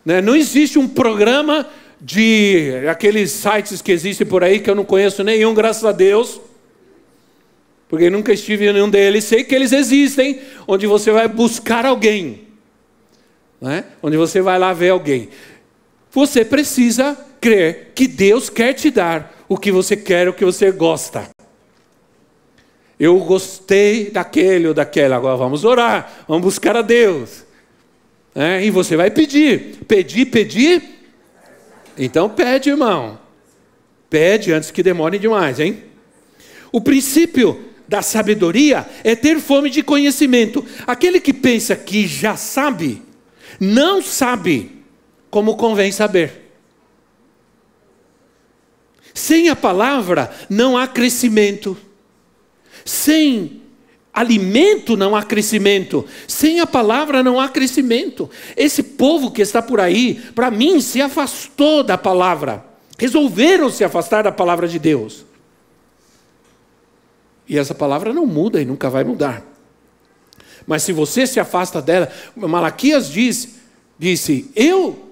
Né? 0.05 0.21
Não 0.21 0.37
existe 0.37 0.79
um 0.79 0.89
programa 0.89 1.67
de 2.01 2.87
aqueles 2.91 3.31
sites 3.31 3.83
que 3.83 3.93
existem 3.93 4.27
por 4.27 4.43
aí, 4.43 4.59
que 4.59 4.71
eu 4.71 4.75
não 4.75 4.85
conheço 4.85 5.23
nenhum, 5.23 5.53
graças 5.53 5.85
a 5.85 5.93
Deus, 5.93 6.41
porque 7.91 8.09
nunca 8.09 8.33
estive 8.33 8.69
em 8.69 8.73
nenhum 8.73 8.89
deles, 8.89 9.25
sei 9.25 9.43
que 9.43 9.53
eles 9.53 9.73
existem, 9.73 10.41
onde 10.67 10.87
você 10.87 11.11
vai 11.11 11.27
buscar 11.27 11.85
alguém, 11.85 12.47
né? 13.61 13.85
onde 14.01 14.17
você 14.17 14.41
vai 14.41 14.61
lá 14.61 14.73
ver 14.73 14.91
alguém. 14.91 15.29
Você 16.13 16.45
precisa 16.45 17.19
crer 17.41 17.91
que 17.93 18.07
Deus 18.07 18.49
quer 18.49 18.75
te 18.75 18.93
dar 18.93 19.45
o 19.49 19.59
que 19.59 19.73
você 19.73 19.97
quer, 19.97 20.29
o 20.29 20.33
que 20.33 20.45
você 20.45 20.71
gosta. 20.71 21.29
Eu 22.99 23.19
gostei 23.19 24.09
daquele 24.09 24.69
ou 24.69 24.75
daquela, 24.75 25.17
agora 25.17 25.37
vamos 25.37 25.65
orar, 25.65 26.25
vamos 26.29 26.45
buscar 26.45 26.77
a 26.77 26.83
Deus. 26.83 27.45
É, 28.33 28.65
e 28.65 28.71
você 28.71 28.97
vai 28.97 29.11
pedir, 29.11 29.79
pedir, 29.89 30.27
pedir. 30.27 30.81
Então 31.99 32.29
pede, 32.29 32.71
irmão. 32.71 33.19
Pede 34.09 34.53
antes 34.53 34.71
que 34.71 34.81
demore 34.81 35.19
demais, 35.19 35.59
hein? 35.59 35.83
O 36.71 36.81
princípio 36.81 37.70
da 37.91 38.03
sabedoria 38.03 38.89
é 39.03 39.17
ter 39.17 39.41
fome 39.41 39.69
de 39.69 39.83
conhecimento. 39.83 40.65
Aquele 40.87 41.19
que 41.19 41.33
pensa 41.33 41.75
que 41.75 42.07
já 42.07 42.37
sabe, 42.37 43.03
não 43.59 44.01
sabe 44.01 44.71
como 45.29 45.57
convém 45.57 45.91
saber. 45.91 46.53
Sem 49.13 49.49
a 49.49 49.57
palavra 49.57 50.31
não 50.49 50.79
há 50.79 50.87
crescimento. 50.87 51.77
Sem 52.85 53.61
alimento 54.15 54.97
não 54.97 55.17
há 55.17 55.25
crescimento. 55.25 56.07
Sem 56.29 56.61
a 56.61 56.69
palavra 56.69 57.25
não 57.25 57.41
há 57.41 57.49
crescimento. 57.49 58.31
Esse 58.57 58.85
povo 58.85 59.33
que 59.33 59.43
está 59.43 59.61
por 59.61 59.81
aí, 59.81 60.15
para 60.33 60.49
mim, 60.49 60.81
se 60.81 61.03
afastou 61.03 61.83
da 61.83 61.99
palavra. 61.99 62.65
Resolveram 62.97 63.69
se 63.69 63.83
afastar 63.83 64.23
da 64.23 64.31
palavra 64.31 64.69
de 64.69 64.79
Deus. 64.79 65.29
E 67.51 67.59
essa 67.59 67.75
palavra 67.75 68.13
não 68.13 68.25
muda 68.27 68.63
e 68.63 68.65
nunca 68.65 68.89
vai 68.89 69.03
mudar. 69.03 69.45
Mas 70.65 70.85
se 70.85 70.93
você 70.93 71.27
se 71.27 71.41
afasta 71.41 71.83
dela, 71.83 72.09
Malaquias 72.37 73.11
diz, 73.11 73.57
disse: 73.99 74.49
Eu 74.55 75.11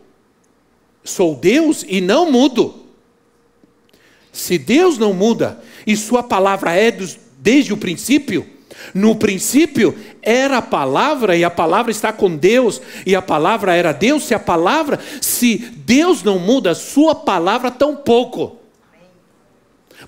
sou 1.03 1.35
Deus 1.35 1.85
e 1.89 2.01
não 2.01 2.31
mudo. 2.31 2.85
Se 4.33 4.57
Deus 4.57 4.99
não 4.99 5.13
muda 5.13 5.61
e 5.85 5.97
Sua 5.97 6.23
palavra 6.23 6.77
é 6.77 6.93
dos, 6.93 7.19
desde 7.41 7.73
o 7.73 7.77
princípio, 7.77 8.47
no 8.95 9.17
princípio 9.17 9.99
era 10.23 10.59
a 10.59 10.63
palavra 10.63 11.37
e 11.37 11.43
a 11.43 11.51
palavra 11.51 11.91
está 11.91 12.13
com 12.13 12.37
Deus 12.37 12.81
e 13.05 13.17
a 13.17 13.23
palavra 13.23 13.75
era 13.75 13.91
Deus. 13.91 14.23
Se 14.23 14.33
a 14.33 14.39
palavra, 14.39 15.01
se 15.21 15.57
Deus 15.57 16.23
não 16.23 16.39
muda, 16.39 16.73
Sua 16.73 17.17
palavra 17.17 17.69
tampouco. 17.69 18.59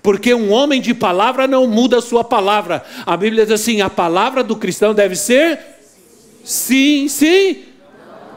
Porque 0.02 0.32
um 0.32 0.52
homem 0.52 0.80
de 0.80 0.94
palavra 0.94 1.46
não 1.46 1.66
muda 1.66 1.98
a 1.98 2.02
sua 2.02 2.22
palavra. 2.22 2.84
A 3.04 3.16
Bíblia 3.16 3.44
diz 3.44 3.54
assim: 3.54 3.80
a 3.80 3.90
palavra 3.90 4.42
do 4.42 4.56
cristão 4.56 4.94
deve 4.94 5.16
ser 5.16 5.58
sim, 6.44 7.08
sim. 7.08 7.64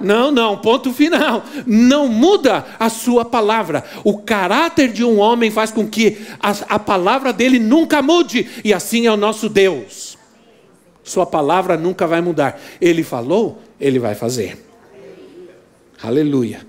Não, 0.02 0.32
não, 0.32 0.58
ponto 0.58 0.92
final. 0.92 1.44
Não 1.66 2.08
muda 2.08 2.66
a 2.80 2.90
sua 2.90 3.24
palavra. 3.24 3.84
O 4.04 4.18
caráter 4.18 4.92
de 4.92 5.04
um 5.04 5.20
homem 5.20 5.50
faz 5.50 5.72
com 5.72 5.88
que 5.88 6.18
a, 6.42 6.76
a 6.76 6.80
palavra 6.80 7.32
dele 7.32 7.60
nunca 7.60 8.02
mude. 8.02 8.50
E 8.64 8.74
assim 8.74 9.06
é 9.06 9.12
o 9.12 9.18
nosso 9.18 9.48
Deus. 9.48 10.18
Sua 11.04 11.26
palavra 11.26 11.78
nunca 11.78 12.08
vai 12.08 12.22
mudar. 12.22 12.60
Ele 12.82 13.04
falou, 13.04 13.62
ele 13.80 14.00
vai 14.00 14.16
fazer. 14.16 14.66
Aleluia. 16.02 16.66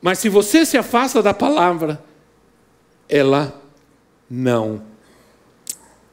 Mas 0.00 0.18
se 0.18 0.28
você 0.28 0.64
se 0.64 0.78
afasta 0.78 1.22
da 1.22 1.34
palavra, 1.34 2.02
ela 3.10 3.60
não. 4.30 4.82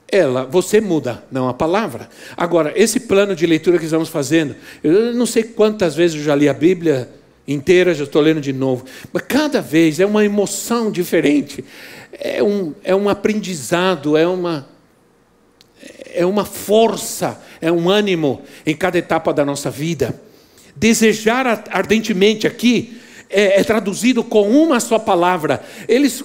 Ela, 0.09 0.45
você 0.45 0.81
muda, 0.81 1.23
não 1.31 1.47
a 1.47 1.53
palavra. 1.53 2.09
Agora, 2.35 2.73
esse 2.75 3.01
plano 3.01 3.35
de 3.35 3.45
leitura 3.45 3.77
que 3.77 3.85
estamos 3.85 4.09
fazendo, 4.09 4.55
eu 4.83 5.13
não 5.13 5.25
sei 5.25 5.43
quantas 5.43 5.95
vezes 5.95 6.17
eu 6.17 6.23
já 6.23 6.33
li 6.33 6.47
a 6.47 6.53
Bíblia 6.53 7.09
inteira, 7.47 7.93
já 7.93 8.05
estou 8.05 8.21
lendo 8.21 8.41
de 8.41 8.51
novo, 8.51 8.85
mas 9.11 9.23
cada 9.23 9.61
vez 9.61 9.99
é 9.99 10.05
uma 10.05 10.25
emoção 10.25 10.91
diferente, 10.91 11.63
é 12.11 12.43
um, 12.43 12.73
é 12.83 12.95
um 12.95 13.07
aprendizado, 13.07 14.17
é 14.17 14.27
uma, 14.27 14.67
é 16.13 16.25
uma 16.25 16.43
força, 16.43 17.41
é 17.61 17.71
um 17.71 17.89
ânimo 17.89 18.41
em 18.65 18.75
cada 18.75 18.97
etapa 18.97 19.33
da 19.33 19.45
nossa 19.45 19.69
vida. 19.69 20.19
Desejar 20.75 21.65
ardentemente 21.69 22.47
aqui 22.47 22.99
é, 23.29 23.59
é 23.59 23.63
traduzido 23.63 24.23
com 24.23 24.49
uma 24.49 24.79
só 24.79 24.99
palavra. 24.99 25.63
Eles 25.87 26.23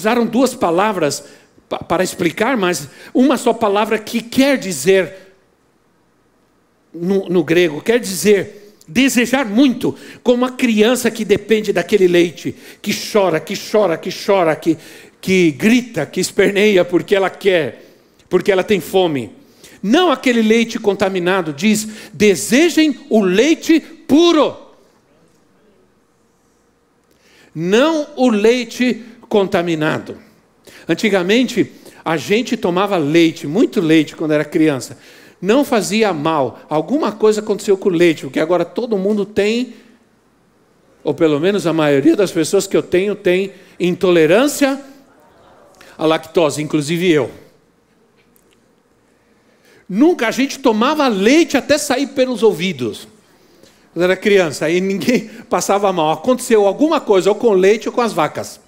usaram 0.00 0.26
duas 0.26 0.54
palavras 0.54 1.24
para 1.88 2.04
explicar, 2.04 2.56
mas 2.56 2.88
uma 3.12 3.36
só 3.36 3.52
palavra 3.52 3.98
que 3.98 4.20
quer 4.20 4.58
dizer, 4.58 5.14
no, 6.92 7.28
no 7.28 7.42
grego, 7.42 7.80
quer 7.80 7.98
dizer 7.98 8.62
desejar 8.86 9.46
muito, 9.46 9.96
como 10.22 10.38
uma 10.44 10.52
criança 10.52 11.10
que 11.10 11.24
depende 11.24 11.72
daquele 11.72 12.06
leite, 12.06 12.54
que 12.82 12.92
chora, 12.94 13.40
que 13.40 13.54
chora, 13.56 13.96
que 13.96 14.10
chora, 14.10 14.54
que, 14.54 14.76
que 15.20 15.50
grita, 15.52 16.04
que 16.04 16.20
esperneia 16.20 16.84
porque 16.84 17.14
ela 17.14 17.30
quer, 17.30 17.82
porque 18.28 18.52
ela 18.52 18.62
tem 18.62 18.80
fome. 18.80 19.30
Não 19.82 20.10
aquele 20.10 20.42
leite 20.42 20.78
contaminado, 20.78 21.52
diz: 21.52 21.86
desejem 22.12 22.98
o 23.08 23.22
leite 23.22 23.80
puro. 23.80 24.56
Não 27.54 28.08
o 28.16 28.30
leite 28.30 29.04
contaminado. 29.34 30.16
Antigamente, 30.88 31.72
a 32.04 32.16
gente 32.16 32.56
tomava 32.56 32.96
leite, 32.96 33.48
muito 33.48 33.80
leite, 33.80 34.14
quando 34.14 34.30
era 34.30 34.44
criança. 34.44 34.96
Não 35.42 35.64
fazia 35.64 36.12
mal. 36.12 36.60
Alguma 36.70 37.10
coisa 37.10 37.40
aconteceu 37.40 37.76
com 37.76 37.88
o 37.88 37.92
leite, 37.92 38.22
porque 38.22 38.38
agora 38.38 38.64
todo 38.64 38.96
mundo 38.96 39.26
tem, 39.26 39.74
ou 41.02 41.12
pelo 41.12 41.40
menos 41.40 41.66
a 41.66 41.72
maioria 41.72 42.14
das 42.14 42.30
pessoas 42.30 42.68
que 42.68 42.76
eu 42.76 42.82
tenho, 42.82 43.16
tem 43.16 43.52
intolerância 43.80 44.80
à 45.98 46.06
lactose, 46.06 46.62
inclusive 46.62 47.10
eu. 47.10 47.28
Nunca 49.88 50.28
a 50.28 50.30
gente 50.30 50.60
tomava 50.60 51.08
leite 51.08 51.56
até 51.56 51.76
sair 51.76 52.06
pelos 52.06 52.44
ouvidos. 52.44 53.08
Quando 53.92 54.04
era 54.04 54.16
criança, 54.16 54.66
aí 54.66 54.80
ninguém 54.80 55.28
passava 55.50 55.92
mal. 55.92 56.12
Aconteceu 56.12 56.68
alguma 56.68 57.00
coisa, 57.00 57.30
ou 57.30 57.34
com 57.34 57.50
leite 57.50 57.88
ou 57.88 57.92
com 57.92 58.00
as 58.00 58.12
vacas. 58.12 58.62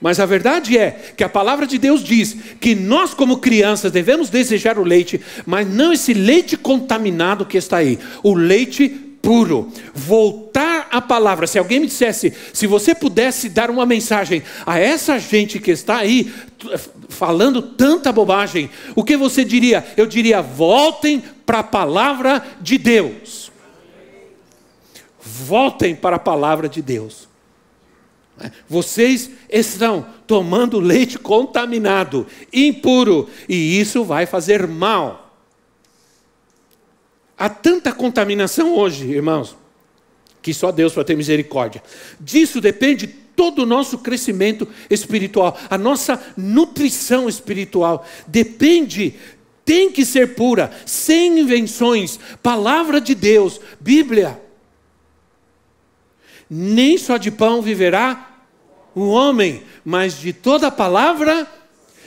Mas 0.00 0.20
a 0.20 0.26
verdade 0.26 0.78
é 0.78 1.12
que 1.16 1.24
a 1.24 1.28
palavra 1.28 1.66
de 1.66 1.76
Deus 1.76 2.04
diz 2.04 2.36
que 2.60 2.74
nós, 2.74 3.14
como 3.14 3.38
crianças, 3.38 3.90
devemos 3.90 4.30
desejar 4.30 4.78
o 4.78 4.84
leite, 4.84 5.20
mas 5.44 5.68
não 5.68 5.92
esse 5.92 6.14
leite 6.14 6.56
contaminado 6.56 7.44
que 7.44 7.58
está 7.58 7.78
aí, 7.78 7.98
o 8.22 8.34
leite 8.34 8.88
puro. 9.20 9.70
Voltar 9.92 10.88
à 10.90 11.00
palavra. 11.00 11.46
Se 11.46 11.58
alguém 11.58 11.80
me 11.80 11.86
dissesse, 11.86 12.32
se 12.52 12.66
você 12.66 12.94
pudesse 12.94 13.48
dar 13.48 13.70
uma 13.70 13.84
mensagem 13.84 14.42
a 14.64 14.78
essa 14.78 15.18
gente 15.18 15.58
que 15.58 15.70
está 15.70 15.98
aí 15.98 16.32
falando 17.08 17.60
tanta 17.60 18.12
bobagem, 18.12 18.70
o 18.94 19.04
que 19.04 19.16
você 19.16 19.44
diria? 19.44 19.84
Eu 19.96 20.06
diria: 20.06 20.40
voltem 20.40 21.22
para 21.44 21.58
a 21.58 21.64
palavra 21.64 22.42
de 22.60 22.78
Deus. 22.78 23.52
Voltem 25.20 25.94
para 25.94 26.16
a 26.16 26.20
palavra 26.20 26.68
de 26.68 26.80
Deus. 26.80 27.27
Vocês 28.68 29.30
estão 29.48 30.06
tomando 30.26 30.78
leite 30.78 31.18
contaminado, 31.18 32.26
impuro, 32.52 33.28
e 33.48 33.80
isso 33.80 34.04
vai 34.04 34.26
fazer 34.26 34.66
mal. 34.66 35.34
Há 37.36 37.48
tanta 37.48 37.92
contaminação 37.92 38.76
hoje, 38.76 39.08
irmãos, 39.08 39.56
que 40.42 40.52
só 40.52 40.72
Deus 40.72 40.92
para 40.92 41.04
ter 41.04 41.16
misericórdia. 41.16 41.82
Disso 42.20 42.60
depende 42.60 43.06
todo 43.06 43.62
o 43.62 43.66
nosso 43.66 43.98
crescimento 43.98 44.66
espiritual, 44.90 45.56
a 45.70 45.78
nossa 45.78 46.20
nutrição 46.36 47.28
espiritual. 47.28 48.04
Depende 48.26 49.14
tem 49.68 49.92
que 49.92 50.02
ser 50.02 50.34
pura, 50.34 50.72
sem 50.86 51.40
invenções, 51.40 52.18
palavra 52.42 53.02
de 53.02 53.14
Deus, 53.14 53.60
Bíblia. 53.78 54.40
Nem 56.48 56.96
só 56.96 57.16
de 57.16 57.30
pão 57.30 57.60
viverá 57.60 58.28
o 58.94 59.08
homem, 59.08 59.62
mas 59.84 60.18
de 60.18 60.32
toda 60.32 60.70
palavra 60.70 61.46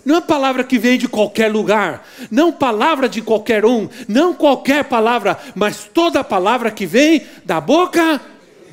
não 0.04 0.16
é 0.16 0.22
palavra 0.22 0.64
que 0.64 0.80
vem 0.80 0.98
de 0.98 1.08
qualquer 1.08 1.52
lugar, 1.52 2.08
não 2.30 2.52
palavra 2.52 3.08
de 3.08 3.22
qualquer 3.22 3.66
um, 3.66 3.88
não 4.08 4.34
qualquer 4.34 4.86
palavra, 4.86 5.40
mas 5.56 5.90
toda 5.94 6.24
palavra 6.24 6.72
que 6.72 6.86
vem 6.86 7.26
da 7.46 7.62
boca 7.62 8.20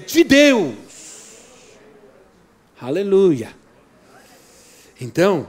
de 0.07 0.25
Deus. 0.25 0.75
Aleluia. 2.81 3.51
Então, 5.01 5.49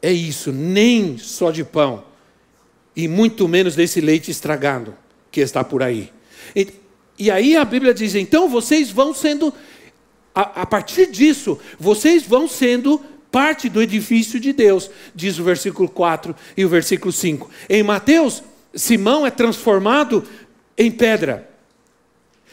é 0.00 0.12
isso, 0.12 0.52
nem 0.52 1.18
só 1.18 1.50
de 1.50 1.64
pão, 1.64 2.04
e 2.94 3.08
muito 3.08 3.48
menos 3.48 3.74
desse 3.74 4.00
leite 4.00 4.30
estragado 4.30 4.94
que 5.30 5.40
está 5.40 5.64
por 5.64 5.82
aí. 5.82 6.12
E, 7.20 7.30
aí 7.30 7.54
a 7.54 7.64
Bíblia 7.66 7.92
diz: 7.92 8.14
então 8.14 8.48
vocês 8.48 8.90
vão 8.90 9.12
sendo, 9.12 9.52
a, 10.34 10.62
a 10.62 10.66
partir 10.66 11.06
disso, 11.10 11.58
vocês 11.78 12.22
vão 12.22 12.48
sendo 12.48 12.98
parte 13.30 13.68
do 13.68 13.82
edifício 13.82 14.40
de 14.40 14.54
Deus, 14.54 14.90
diz 15.14 15.38
o 15.38 15.44
versículo 15.44 15.86
4 15.86 16.34
e 16.56 16.64
o 16.64 16.68
versículo 16.68 17.12
5. 17.12 17.48
Em 17.68 17.82
Mateus, 17.82 18.42
Simão 18.74 19.26
é 19.26 19.30
transformado 19.30 20.24
em 20.78 20.90
pedra. 20.90 21.48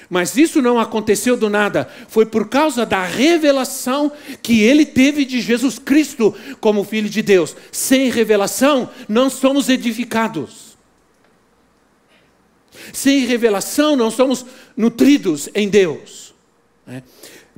Mas 0.09 0.37
isso 0.37 0.61
não 0.61 0.79
aconteceu 0.79 1.35
do 1.35 1.49
nada, 1.49 1.89
foi 2.09 2.25
por 2.25 2.47
causa 2.47 2.85
da 2.85 3.03
revelação 3.03 4.11
que 4.41 4.61
ele 4.61 4.85
teve 4.85 5.25
de 5.25 5.41
Jesus 5.41 5.79
Cristo 5.79 6.35
como 6.59 6.83
Filho 6.83 7.09
de 7.09 7.21
Deus. 7.21 7.55
Sem 7.71 8.09
revelação, 8.09 8.89
não 9.07 9.29
somos 9.29 9.69
edificados. 9.69 10.66
Sem 12.93 13.25
revelação, 13.25 13.95
não 13.95 14.11
somos 14.11 14.45
nutridos 14.75 15.49
em 15.53 15.69
Deus. 15.69 16.33
Né? 16.85 17.03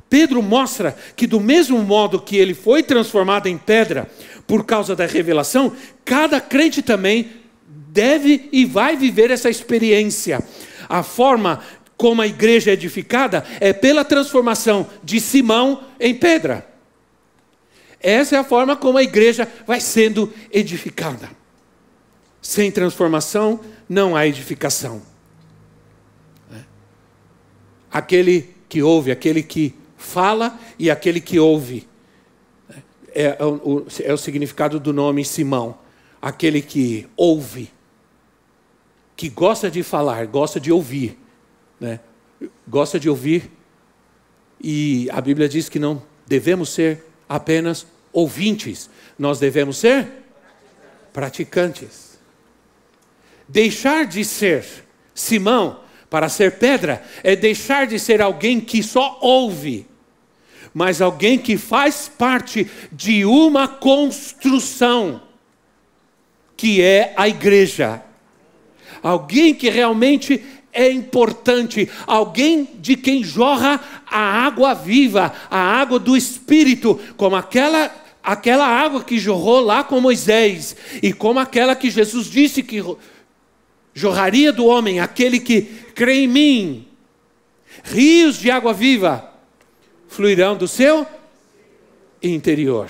Pedro 0.08 0.42
mostra 0.42 0.96
que, 1.14 1.26
do 1.26 1.38
mesmo 1.38 1.78
modo 1.82 2.20
que 2.20 2.36
ele 2.36 2.52
foi 2.52 2.82
transformado 2.82 3.46
em 3.46 3.56
pedra 3.56 4.10
por 4.46 4.66
causa 4.66 4.96
da 4.96 5.06
revelação, 5.06 5.72
cada 6.04 6.40
crente 6.40 6.82
também 6.82 7.30
deve 7.64 8.48
e 8.50 8.64
vai 8.64 8.96
viver 8.96 9.30
essa 9.30 9.48
experiência. 9.48 10.42
A 10.88 11.04
forma 11.04 11.60
como 11.96 12.22
a 12.22 12.26
igreja 12.26 12.70
é 12.70 12.74
edificada 12.74 13.44
é 13.60 13.72
pela 13.72 14.04
transformação 14.04 14.88
de 15.04 15.20
Simão 15.20 15.84
em 16.00 16.14
pedra. 16.14 16.66
Essa 18.00 18.36
é 18.36 18.38
a 18.38 18.44
forma 18.44 18.74
como 18.74 18.98
a 18.98 19.02
igreja 19.02 19.46
vai 19.66 19.80
sendo 19.80 20.32
edificada. 20.50 21.30
Sem 22.40 22.70
transformação 22.70 23.60
não 23.88 24.16
há 24.16 24.26
edificação. 24.26 25.02
Aquele 27.92 28.54
que 28.68 28.82
ouve, 28.82 29.10
aquele 29.10 29.42
que 29.42 29.74
fala 29.96 30.58
e 30.78 30.90
aquele 30.90 31.20
que 31.20 31.38
ouve. 31.38 31.86
É, 33.12 33.36
é, 33.38 33.44
o, 33.44 33.86
é 34.02 34.12
o 34.12 34.16
significado 34.16 34.78
do 34.78 34.92
nome 34.92 35.24
Simão. 35.24 35.78
Aquele 36.22 36.62
que 36.62 37.08
ouve, 37.16 37.70
que 39.16 39.28
gosta 39.28 39.70
de 39.70 39.82
falar, 39.82 40.26
gosta 40.26 40.60
de 40.60 40.70
ouvir, 40.70 41.18
né? 41.78 42.00
gosta 42.68 43.00
de 43.00 43.08
ouvir, 43.08 43.50
e 44.60 45.08
a 45.10 45.20
Bíblia 45.20 45.48
diz 45.48 45.68
que 45.68 45.78
não 45.78 46.02
devemos 46.26 46.68
ser 46.68 47.04
apenas 47.28 47.86
ouvintes, 48.12 48.90
nós 49.18 49.38
devemos 49.38 49.78
ser 49.78 50.06
praticantes. 51.12 52.18
Deixar 53.48 54.06
de 54.06 54.24
ser 54.24 54.64
Simão 55.14 55.80
para 56.10 56.28
ser 56.28 56.58
pedra 56.58 57.02
é 57.22 57.34
deixar 57.34 57.86
de 57.86 57.98
ser 57.98 58.20
alguém 58.20 58.60
que 58.60 58.82
só 58.82 59.18
ouve 59.22 59.88
mas 60.72 61.02
alguém 61.02 61.38
que 61.38 61.56
faz 61.56 62.08
parte 62.08 62.66
de 62.92 63.24
uma 63.24 63.66
construção, 63.66 65.20
que 66.56 66.80
é 66.80 67.12
a 67.16 67.28
igreja. 67.28 68.02
Alguém 69.02 69.54
que 69.54 69.68
realmente 69.68 70.42
é 70.72 70.90
importante, 70.90 71.88
alguém 72.06 72.68
de 72.78 72.96
quem 72.96 73.24
jorra 73.24 73.80
a 74.06 74.44
água 74.44 74.74
viva, 74.74 75.32
a 75.50 75.58
água 75.58 75.98
do 75.98 76.16
Espírito, 76.16 77.00
como 77.16 77.34
aquela, 77.34 77.90
aquela 78.22 78.66
água 78.66 79.02
que 79.02 79.18
jorrou 79.18 79.60
lá 79.60 79.82
com 79.82 80.00
Moisés, 80.00 80.76
e 81.02 81.12
como 81.12 81.40
aquela 81.40 81.74
que 81.74 81.90
Jesus 81.90 82.26
disse 82.26 82.62
que 82.62 82.84
jorraria 83.94 84.52
do 84.52 84.66
homem, 84.66 85.00
aquele 85.00 85.40
que 85.40 85.62
crê 85.94 86.20
em 86.20 86.28
mim, 86.28 86.88
rios 87.84 88.36
de 88.36 88.50
água 88.50 88.72
viva 88.72 89.30
fluirão 90.08 90.56
do 90.56 90.66
seu 90.66 91.06
interior. 92.22 92.88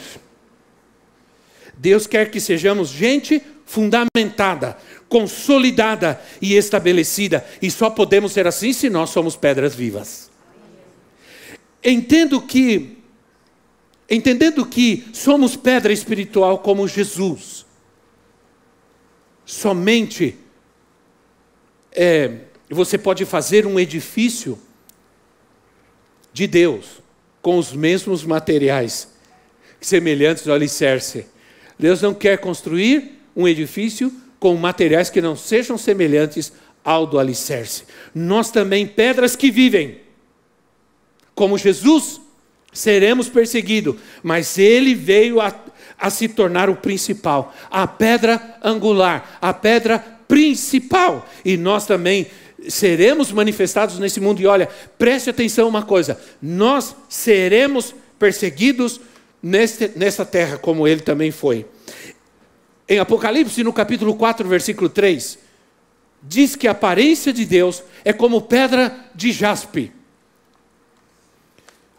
Deus 1.77 2.07
quer 2.07 2.31
que 2.31 2.41
sejamos 2.41 2.89
gente 2.89 3.43
fundamentada, 3.65 4.77
consolidada 5.09 6.21
e 6.43 6.55
estabelecida, 6.55 7.47
e 7.63 7.71
só 7.71 7.89
podemos 7.89 8.33
ser 8.33 8.47
assim 8.47 8.73
se 8.73 8.91
nós 8.91 9.11
somos 9.11 9.37
pedras 9.37 9.75
vivas. 9.75 10.31
Entendo 11.83 12.41
que 12.43 12.99
entendendo 14.11 14.67
que 14.67 15.07
somos 15.13 15.55
pedra 15.57 15.93
espiritual 15.93 16.59
como 16.59 16.89
Jesus. 16.89 17.65
Somente 19.47 20.37
é, 21.93 22.33
você 22.69 22.97
pode 22.97 23.25
fazer 23.25 23.67
um 23.67 23.79
edifício 23.79 24.59
de 26.33 26.47
Deus 26.47 27.01
com 27.43 27.59
os 27.59 27.73
mesmos 27.73 28.25
materiais, 28.25 29.09
semelhantes 29.81 30.47
ao 30.47 30.55
alicerce. 30.55 31.27
Deus 31.79 32.03
não 32.03 32.15
quer 32.15 32.39
construir 32.39 33.21
um 33.35 33.49
edifício 33.49 34.13
com 34.39 34.55
materiais 34.57 35.11
que 35.11 35.21
não 35.21 35.35
sejam 35.35 35.77
semelhantes 35.77 36.53
ao 36.85 37.07
do 37.07 37.19
alicerce. 37.19 37.85
Nós 38.15 38.51
também, 38.51 38.87
pedras 38.87 39.37
que 39.37 39.51
vivem, 39.51 40.01
como 41.35 41.59
Jesus, 41.59 42.21
seremos 42.73 43.29
perseguidos, 43.29 43.97
mas 44.23 44.59
Ele 44.59 44.95
veio 44.95 45.41
a, 45.41 45.55
a 45.99 46.11
se 46.11 46.29
tornar 46.29 46.71
o 46.71 46.77
principal, 46.77 47.55
a 47.71 47.87
pedra 47.87 48.59
angular, 48.63 49.39
a 49.41 49.53
pedra 49.53 50.20
principal, 50.31 51.29
e 51.45 51.57
nós 51.57 51.85
também 51.85 52.29
seremos 52.69 53.33
manifestados 53.33 53.99
nesse 53.99 54.21
mundo. 54.21 54.41
E 54.41 54.47
olha, 54.47 54.69
preste 54.97 55.29
atenção 55.29 55.69
uma 55.69 55.83
coisa: 55.83 56.19
nós 56.41 56.95
seremos 57.09 57.93
perseguidos 58.17 59.01
neste, 59.43 59.91
nessa 59.97 60.25
terra, 60.25 60.57
como 60.57 60.87
ele 60.87 61.01
também 61.01 61.33
foi. 61.33 61.67
Em 62.89 63.01
Apocalipse, 63.01 63.65
no 63.65 63.73
capítulo 63.73 64.15
4, 64.15 64.49
versículo 64.49 64.89
3, 64.89 65.37
diz 66.23 66.55
que 66.55 66.69
a 66.69 66.73
aparência 66.73 67.33
de 67.33 67.45
Deus 67.45 67.83
é 68.05 68.13
como 68.13 68.43
pedra 68.43 68.95
de 69.15 69.33
jaspe. 69.33 69.93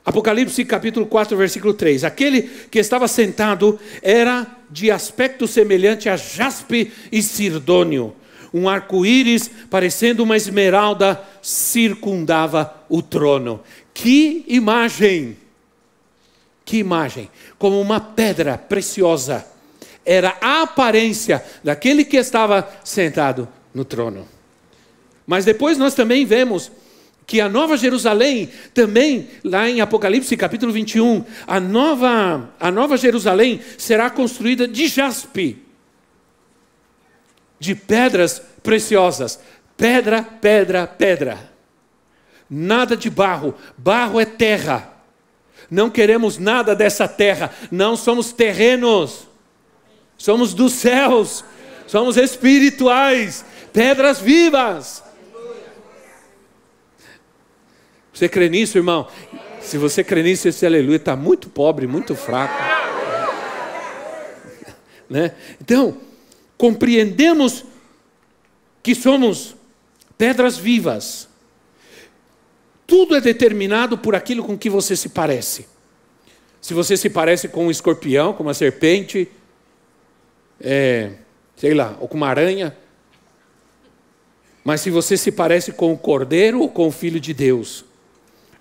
Apocalipse 0.06 0.64
capítulo 0.66 1.06
4, 1.06 1.38
versículo 1.38 1.74
3. 1.74 2.06
Aquele 2.06 2.44
que 2.44 2.80
estava 2.80 3.08
sentado 3.08 3.78
era 4.02 4.48
de 4.70 4.90
aspecto 4.90 5.48
semelhante 5.48 6.08
a 6.08 6.16
jaspe 6.16 6.92
e 7.12 7.22
sirdônio 7.22 8.16
um 8.54 8.68
arco-íris 8.68 9.50
parecendo 9.70 10.24
uma 10.24 10.36
esmeralda 10.36 11.22
circundava 11.42 12.76
o 12.90 13.02
trono. 13.02 13.62
Que 13.94 14.44
imagem! 14.48 15.38
Que 16.66 16.78
imagem! 16.78 17.30
Como 17.58 17.80
uma 17.80 18.00
pedra 18.00 18.58
preciosa. 18.58 19.46
Era 20.06 20.36
a 20.42 20.64
aparência 20.64 21.44
daquele 21.64 22.04
que 22.04 22.18
estava 22.18 22.68
sentado 22.84 23.48
no 23.74 23.86
trono. 23.86 24.28
Mas 25.26 25.46
depois 25.46 25.78
nós 25.78 25.94
também 25.94 26.26
vemos 26.26 26.72
que 27.26 27.40
a 27.40 27.48
nova 27.48 27.78
Jerusalém, 27.78 28.50
também 28.74 29.30
lá 29.44 29.70
em 29.70 29.80
Apocalipse 29.80 30.36
capítulo 30.36 30.74
21, 30.74 31.24
a 31.48 31.60
nova, 31.60 32.50
a 32.60 32.72
nova 32.72 32.98
Jerusalém 32.98 33.62
será 33.78 34.10
construída 34.10 34.68
de 34.68 34.88
jaspe 34.88 35.71
de 37.62 37.76
pedras 37.76 38.42
preciosas. 38.64 39.40
Pedra, 39.78 40.24
pedra, 40.24 40.88
pedra. 40.88 41.38
Nada 42.50 42.98
de 42.98 43.08
barro. 43.08 43.54
Barro 43.78 44.20
é 44.20 44.26
terra. 44.26 44.92
Não 45.70 45.88
queremos 45.88 46.40
nada 46.40 46.76
dessa 46.76 47.08
terra. 47.08 47.54
Não 47.70 47.96
somos 47.96 48.34
terrenos. 48.34 49.28
Somos 50.18 50.56
dos 50.56 50.74
céus. 50.74 51.46
Somos 51.86 52.18
espirituais. 52.18 53.46
Pedras 53.72 54.20
vivas. 54.20 55.04
Você 58.12 58.28
crê 58.28 58.50
nisso, 58.50 58.80
irmão? 58.80 59.08
Se 59.62 59.78
você 59.78 60.04
crê 60.04 60.24
nisso, 60.24 60.48
esse 60.48 60.66
aleluia 60.66 60.96
está 60.96 61.16
muito 61.16 61.48
pobre, 61.48 61.86
muito 61.86 62.16
fraco. 62.16 62.56
né? 65.08 65.36
Então, 65.62 65.96
compreendemos 66.62 67.66
que 68.84 68.94
somos 68.94 69.56
pedras 70.16 70.60
vivas. 70.60 71.28
Tudo 72.86 73.16
é 73.16 73.20
determinado 73.20 73.98
por 73.98 74.14
aquilo 74.14 74.44
com 74.44 74.56
que 74.56 74.70
você 74.70 74.96
se 74.96 75.10
parece. 75.10 75.66
Se 76.62 76.76
você 76.76 76.96
se 76.96 77.10
parece 77.10 77.48
com 77.48 77.66
um 77.66 77.72
escorpião, 77.72 78.32
com 78.34 78.44
uma 78.44 78.54
serpente, 78.54 79.28
é, 80.60 81.14
sei 81.56 81.74
lá, 81.74 81.98
ou 82.00 82.08
com 82.08 82.16
uma 82.16 82.28
aranha, 82.28 82.78
mas 84.64 84.82
se 84.82 84.92
você 84.92 85.18
se 85.18 85.32
parece 85.32 85.72
com 85.72 85.92
o 85.92 85.98
cordeiro 85.98 86.60
ou 86.60 86.70
com 86.70 86.90
o 86.90 86.92
filho 86.92 87.20
de 87.20 87.34
Deus, 87.34 87.84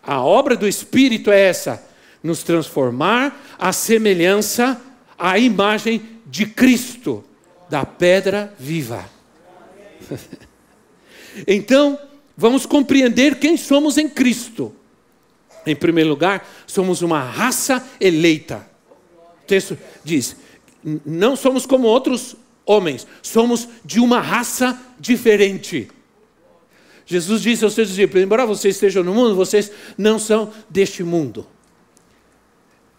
a 0.03 0.25
obra 0.25 0.57
do 0.57 0.67
Espírito 0.67 1.31
é 1.31 1.39
essa: 1.39 1.87
nos 2.23 2.43
transformar 2.43 3.55
à 3.59 3.75
semelhança, 3.75 4.81
à 5.19 5.39
imagem 5.39 6.01
de 6.25 6.47
Cristo, 6.47 7.27
da 7.71 7.87
pedra 7.87 8.53
viva. 8.59 9.09
então, 11.47 11.99
vamos 12.37 12.67
compreender 12.67 13.39
quem 13.39 13.57
somos 13.57 13.97
em 13.97 14.09
Cristo. 14.09 14.75
Em 15.65 15.77
primeiro 15.77 16.11
lugar, 16.11 16.47
somos 16.67 17.01
uma 17.01 17.23
raça 17.23 17.87
eleita. 18.01 18.69
O 19.43 19.47
texto 19.47 19.79
diz: 20.03 20.37
não 21.05 21.37
somos 21.37 21.65
como 21.65 21.87
outros 21.87 22.35
homens, 22.67 23.07
somos 23.23 23.69
de 23.85 24.01
uma 24.01 24.21
raça 24.21 24.79
diferente. 24.99 25.89
Jesus 27.07 27.43
disse 27.43 27.65
aos 27.65 27.75
seus 27.75 27.89
discípulos: 27.89 28.23
embora 28.23 28.47
vocês 28.47 28.75
estejam 28.77 29.05
no 29.05 29.15
mundo, 29.15 29.35
vocês 29.35 29.71
não 29.97 30.19
são 30.19 30.53
deste 30.69 31.03
mundo. 31.03 31.47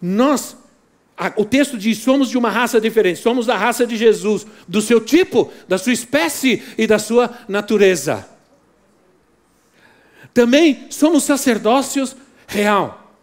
Nós, 0.00 0.56
o 1.36 1.44
texto 1.44 1.78
diz: 1.78 1.98
somos 1.98 2.28
de 2.28 2.38
uma 2.38 2.50
raça 2.50 2.80
diferente, 2.80 3.20
somos 3.20 3.46
da 3.46 3.56
raça 3.56 3.86
de 3.86 3.96
Jesus, 3.96 4.46
do 4.66 4.80
seu 4.80 5.00
tipo, 5.00 5.50
da 5.68 5.78
sua 5.78 5.92
espécie 5.92 6.62
e 6.76 6.86
da 6.86 6.98
sua 6.98 7.30
natureza. 7.48 8.26
Também 10.32 10.86
somos 10.90 11.24
sacerdócios 11.24 12.16
real. 12.46 13.14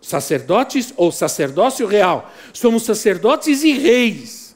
Sacerdotes 0.00 0.92
ou 0.96 1.10
sacerdócio 1.10 1.86
real. 1.86 2.32
Somos 2.52 2.84
sacerdotes 2.84 3.64
e 3.64 3.72
reis. 3.72 4.54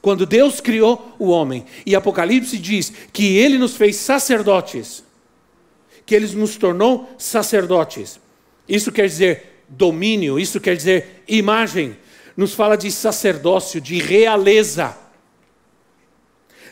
Quando 0.00 0.26
Deus 0.26 0.60
criou 0.60 1.14
o 1.18 1.28
homem, 1.28 1.64
e 1.86 1.94
Apocalipse 1.94 2.58
diz 2.58 2.92
que 3.12 3.36
ele 3.36 3.56
nos 3.56 3.76
fez 3.76 3.96
sacerdotes, 3.96 5.04
que 6.04 6.14
ele 6.14 6.26
nos 6.34 6.56
tornou 6.56 7.14
sacerdotes. 7.16 8.18
Isso 8.68 8.90
quer 8.90 9.06
dizer 9.06 9.51
domínio, 9.72 10.38
isso 10.38 10.60
quer 10.60 10.76
dizer 10.76 11.22
imagem. 11.26 11.96
Nos 12.36 12.54
fala 12.54 12.76
de 12.76 12.90
sacerdócio, 12.90 13.80
de 13.80 13.98
realeza. 13.98 14.96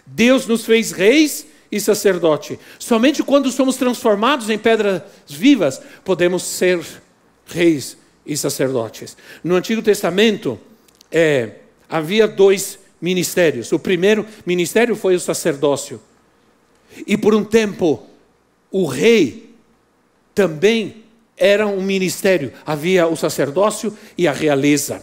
Deus 0.06 0.46
nos 0.46 0.64
fez 0.64 0.92
reis 0.92 1.46
e 1.70 1.80
sacerdote. 1.80 2.58
Somente 2.78 3.22
quando 3.22 3.50
somos 3.50 3.76
transformados 3.76 4.50
em 4.50 4.58
pedras 4.58 5.02
vivas 5.28 5.80
podemos 6.04 6.42
ser 6.42 6.80
reis 7.46 7.96
e 8.26 8.36
sacerdotes. 8.36 9.16
No 9.42 9.54
Antigo 9.54 9.82
Testamento 9.82 10.58
é, 11.10 11.56
havia 11.88 12.26
dois 12.26 12.78
ministérios. 13.00 13.72
O 13.72 13.78
primeiro 13.78 14.26
ministério 14.44 14.96
foi 14.96 15.14
o 15.14 15.20
sacerdócio. 15.20 16.00
E 17.06 17.16
por 17.16 17.34
um 17.34 17.44
tempo 17.44 18.06
o 18.70 18.86
rei 18.86 19.54
também 20.34 20.99
era 21.40 21.66
um 21.66 21.80
ministério. 21.80 22.52
Havia 22.66 23.08
o 23.08 23.16
sacerdócio 23.16 23.96
e 24.16 24.28
a 24.28 24.32
realeza. 24.32 25.02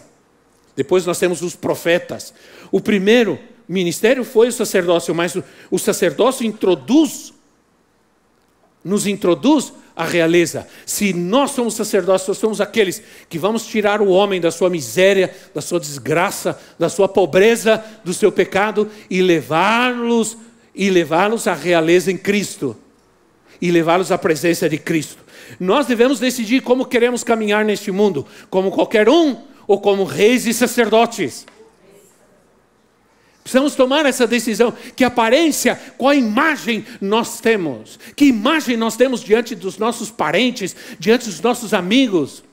Depois 0.76 1.06
nós 1.08 1.18
temos 1.18 1.42
os 1.42 1.56
profetas. 1.56 2.32
O 2.72 2.80
primeiro 2.80 3.40
ministério 3.68 4.24
foi 4.24 4.50
o 4.50 4.52
sacerdócio, 4.52 5.14
mas 5.16 5.36
o, 5.72 5.80
sacerdócio 5.80 6.46
introduz, 6.46 7.34
nos 8.84 9.08
introduz 9.08 9.74
a 9.96 10.06
realeza. 10.06 10.68
Se 10.86 11.12
nós 11.12 11.52
somos 11.52 11.74
sacerdotes, 11.74 12.28
nós 12.28 12.38
somos 12.38 12.62
aqueles 12.62 13.02
que 13.28 13.40
vamos 13.40 13.66
tirar 13.66 14.00
o 14.00 14.10
homem 14.10 14.40
da 14.40 14.52
sua 14.52 14.70
miséria, 14.70 15.36
da 15.56 15.62
sua 15.62 15.80
desgraça, 15.80 16.58
da 16.78 16.88
sua 16.88 17.08
pobreza, 17.10 17.84
do 18.06 18.14
seu 18.14 18.32
pecado 18.32 18.88
e 19.10 19.24
levá-los 19.24 20.38
e 20.76 20.92
levá-los 20.92 21.48
à 21.48 21.56
realeza 21.56 22.12
em 22.12 22.18
Cristo 22.18 22.78
e 23.62 23.72
levá-los 23.72 24.12
à 24.12 24.18
presença 24.18 24.70
de 24.70 24.78
Cristo. 24.78 25.24
Nós 25.60 25.86
devemos 25.86 26.20
decidir 26.20 26.62
como 26.62 26.86
queremos 26.86 27.24
caminhar 27.24 27.64
neste 27.64 27.92
mundo, 27.92 28.26
como 28.50 28.72
qualquer 28.72 29.10
um 29.10 29.38
ou 29.68 29.80
como 29.80 30.04
reis 30.04 30.46
e 30.46 30.54
sacerdotes. 30.54 31.46
Precisamos 33.44 33.76
tomar 33.76 34.06
essa 34.06 34.28
decisão. 34.28 34.74
Que 34.94 35.06
aparência, 35.06 35.80
qual 35.98 36.14
imagem 36.14 36.86
nós 37.00 37.40
temos? 37.40 37.98
Que 38.14 38.26
imagem 38.26 38.76
nós 38.76 38.98
temos 38.98 39.24
diante 39.24 39.56
dos 39.56 39.78
nossos 39.78 40.12
parentes, 40.12 40.76
diante 41.00 41.28
dos 41.28 41.40
nossos 41.40 41.74
amigos? 41.74 42.44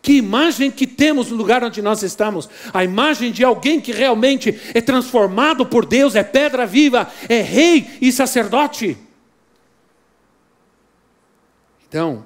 Que 0.00 0.14
imagem 0.14 0.70
que 0.70 0.86
temos 0.86 1.30
no 1.30 1.36
lugar 1.36 1.62
onde 1.64 1.82
nós 1.82 2.02
estamos? 2.02 2.48
A 2.72 2.84
imagem 2.84 3.32
de 3.32 3.44
alguém 3.44 3.80
que 3.80 3.92
realmente 3.92 4.58
é 4.72 4.80
transformado 4.80 5.66
por 5.66 5.84
Deus, 5.84 6.14
é 6.14 6.22
pedra 6.22 6.66
viva, 6.66 7.10
é 7.28 7.40
rei 7.40 7.98
e 8.00 8.12
sacerdote. 8.12 8.96
Então, 11.88 12.24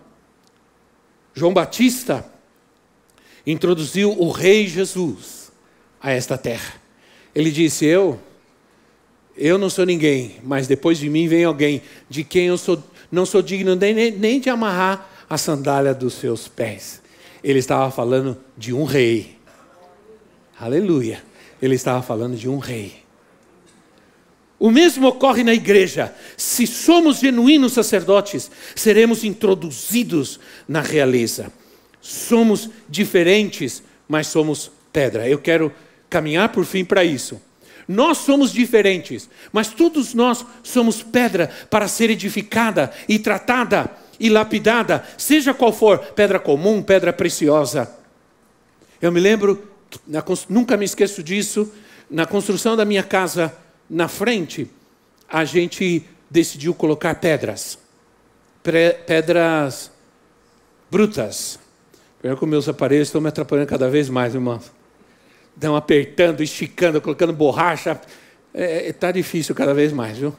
João 1.35 1.55
Batista 1.55 2.27
introduziu 3.47 4.11
o 4.11 4.31
Rei 4.31 4.67
Jesus 4.67 5.53
a 6.01 6.11
esta 6.11 6.37
terra. 6.37 6.75
Ele 7.35 7.51
disse: 7.51 7.85
Eu, 7.87 8.21
eu 9.37 9.57
não 9.59 9.71
sou 9.71 9.87
ninguém, 9.87 10.37
mas 10.43 10.67
depois 10.67 10.99
de 10.99 11.09
mim 11.09 11.29
vem 11.29 11.45
alguém 11.45 11.83
de 12.09 12.25
quem 12.25 12.47
eu 12.47 12.59
sou, 12.59 12.83
não 13.11 13.25
sou 13.25 13.41
digno 13.41 13.75
nem, 13.75 14.11
nem 14.13 14.41
de 14.41 14.51
amarrar 14.51 15.09
a 15.29 15.39
sandália 15.39 15.95
dos 15.95 16.15
seus 16.15 16.49
pés. 16.49 17.02
Ele 17.43 17.59
estava 17.59 17.91
falando 17.91 18.39
de 18.57 18.73
um 18.73 18.85
rei. 18.85 19.37
Aleluia. 20.59 21.23
Ele 21.61 21.75
estava 21.75 22.03
falando 22.03 22.37
de 22.37 22.49
um 22.49 22.59
rei. 22.59 23.03
O 24.59 24.71
mesmo 24.71 25.09
ocorre 25.09 25.43
na 25.43 25.53
igreja. 25.53 26.15
Se 26.37 26.67
somos 26.69 27.19
genuínos 27.19 27.73
sacerdotes, 27.73 28.49
seremos 28.77 29.25
introduzidos 29.25 30.39
na 30.69 30.81
realeza. 30.81 31.53
Somos 32.01 32.71
diferentes, 32.89 33.83
mas 34.07 34.29
somos 34.29 34.71
pedra. 34.93 35.29
Eu 35.29 35.39
quero 35.39 35.73
caminhar 36.09 36.51
por 36.51 36.65
fim 36.65 36.85
para 36.85 37.03
isso. 37.03 37.41
Nós 37.89 38.19
somos 38.19 38.53
diferentes, 38.53 39.29
mas 39.53 39.69
todos 39.69 40.15
nós 40.15 40.47
somos 40.63 41.03
pedra 41.03 41.51
para 41.69 41.89
ser 41.89 42.11
edificada 42.11 42.93
e 43.09 43.19
tratada 43.19 43.91
e 44.23 44.31
lapidada, 44.31 45.05
seja 45.19 45.53
qual 45.53 45.73
for, 45.73 45.99
pedra 45.99 46.39
comum, 46.39 46.83
pedra 46.83 47.13
preciosa. 47.13 47.95
Eu 49.01 49.13
me 49.13 49.21
lembro, 49.21 49.69
nunca 50.49 50.77
me 50.77 50.85
esqueço 50.85 51.23
disso, 51.23 51.71
na 52.09 52.25
construção 52.25 52.77
da 52.77 52.85
minha 52.85 53.03
casa, 53.03 53.53
na 53.91 54.09
frente, 54.09 54.71
a 55.29 55.45
gente 55.45 56.05
decidiu 56.31 56.73
colocar 56.73 57.17
pedras. 57.17 57.79
Pedras 59.07 59.91
brutas. 60.91 61.59
Primeiro 62.19 62.39
com 62.39 62.47
meus 62.47 62.69
aparelhos 62.69 63.09
estão 63.09 63.21
me 63.21 63.29
atrapalhando 63.29 63.69
cada 63.69 63.91
vez 63.91 64.09
mais, 64.09 64.35
irmãos 64.35 64.71
estão 65.55 65.77
apertando, 65.77 66.43
esticando, 66.43 67.01
colocando 67.01 67.33
borracha. 67.33 67.93
Está 67.93 68.09
é, 68.55 68.89
é 68.89 68.93
tá 68.93 69.13
difícil 69.13 69.55
cada 69.55 69.75
vez 69.75 69.93
mais, 69.93 70.19
viu? 70.19 70.35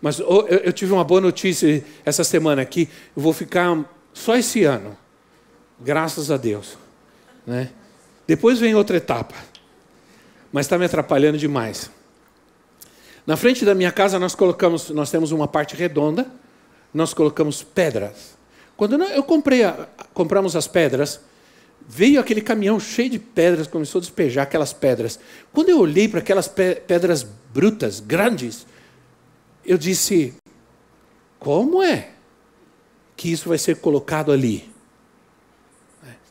Mas 0.00 0.18
eu, 0.18 0.72
tive 0.72 0.92
uma 0.92 1.04
boa 1.04 1.20
notícia 1.20 1.84
essa 2.04 2.22
semana 2.22 2.62
aqui. 2.62 2.88
Eu 3.16 3.22
vou 3.22 3.32
ficar 3.32 3.84
só 4.12 4.36
esse 4.36 4.64
ano, 4.64 4.96
graças 5.80 6.30
a 6.30 6.36
Deus. 6.36 6.76
Né? 7.46 7.70
Depois 8.26 8.58
vem 8.58 8.74
outra 8.74 8.96
etapa, 8.96 9.34
mas 10.52 10.66
está 10.66 10.78
me 10.78 10.84
atrapalhando 10.84 11.38
demais. 11.38 11.90
Na 13.26 13.36
frente 13.36 13.64
da 13.64 13.74
minha 13.74 13.90
casa 13.90 14.18
nós 14.18 14.34
colocamos, 14.34 14.90
nós 14.90 15.10
temos 15.10 15.32
uma 15.32 15.48
parte 15.48 15.74
redonda, 15.74 16.26
nós 16.92 17.12
colocamos 17.12 17.62
pedras. 17.62 18.36
Quando 18.76 19.02
eu 19.02 19.22
comprei, 19.22 19.64
a, 19.64 19.88
compramos 20.12 20.54
as 20.54 20.68
pedras, 20.68 21.20
veio 21.88 22.20
aquele 22.20 22.40
caminhão 22.40 22.78
cheio 22.78 23.10
de 23.10 23.18
pedras, 23.18 23.66
começou 23.66 23.98
a 23.98 24.02
despejar 24.02 24.44
aquelas 24.44 24.72
pedras. 24.72 25.18
Quando 25.52 25.70
eu 25.70 25.80
olhei 25.80 26.08
para 26.08 26.20
aquelas 26.20 26.48
pedras 26.48 27.26
brutas, 27.52 28.00
grandes, 28.00 28.66
eu 29.66 29.76
disse: 29.76 30.34
como 31.38 31.82
é 31.82 32.10
que 33.16 33.30
isso 33.30 33.48
vai 33.48 33.58
ser 33.58 33.76
colocado 33.76 34.32
ali? 34.32 34.70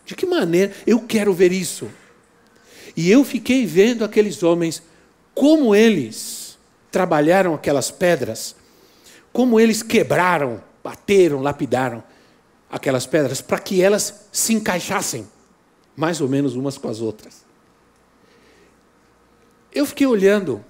De 0.05 0.15
que 0.15 0.25
maneira? 0.25 0.73
Eu 0.85 1.01
quero 1.01 1.33
ver 1.33 1.51
isso. 1.51 1.89
E 2.95 3.09
eu 3.09 3.23
fiquei 3.23 3.65
vendo 3.65 4.05
aqueles 4.05 4.43
homens, 4.43 4.81
como 5.33 5.75
eles 5.75 6.57
trabalharam 6.91 7.53
aquelas 7.53 7.91
pedras, 7.91 8.55
como 9.33 9.59
eles 9.59 9.83
quebraram, 9.83 10.63
bateram, 10.83 11.41
lapidaram 11.41 12.03
aquelas 12.69 13.05
pedras 13.05 13.41
para 13.41 13.59
que 13.59 13.81
elas 13.81 14.27
se 14.31 14.53
encaixassem 14.53 15.27
mais 15.95 16.21
ou 16.21 16.27
menos 16.27 16.55
umas 16.55 16.77
com 16.77 16.87
as 16.87 17.01
outras. 17.01 17.43
Eu 19.73 19.85
fiquei 19.85 20.07
olhando, 20.07 20.63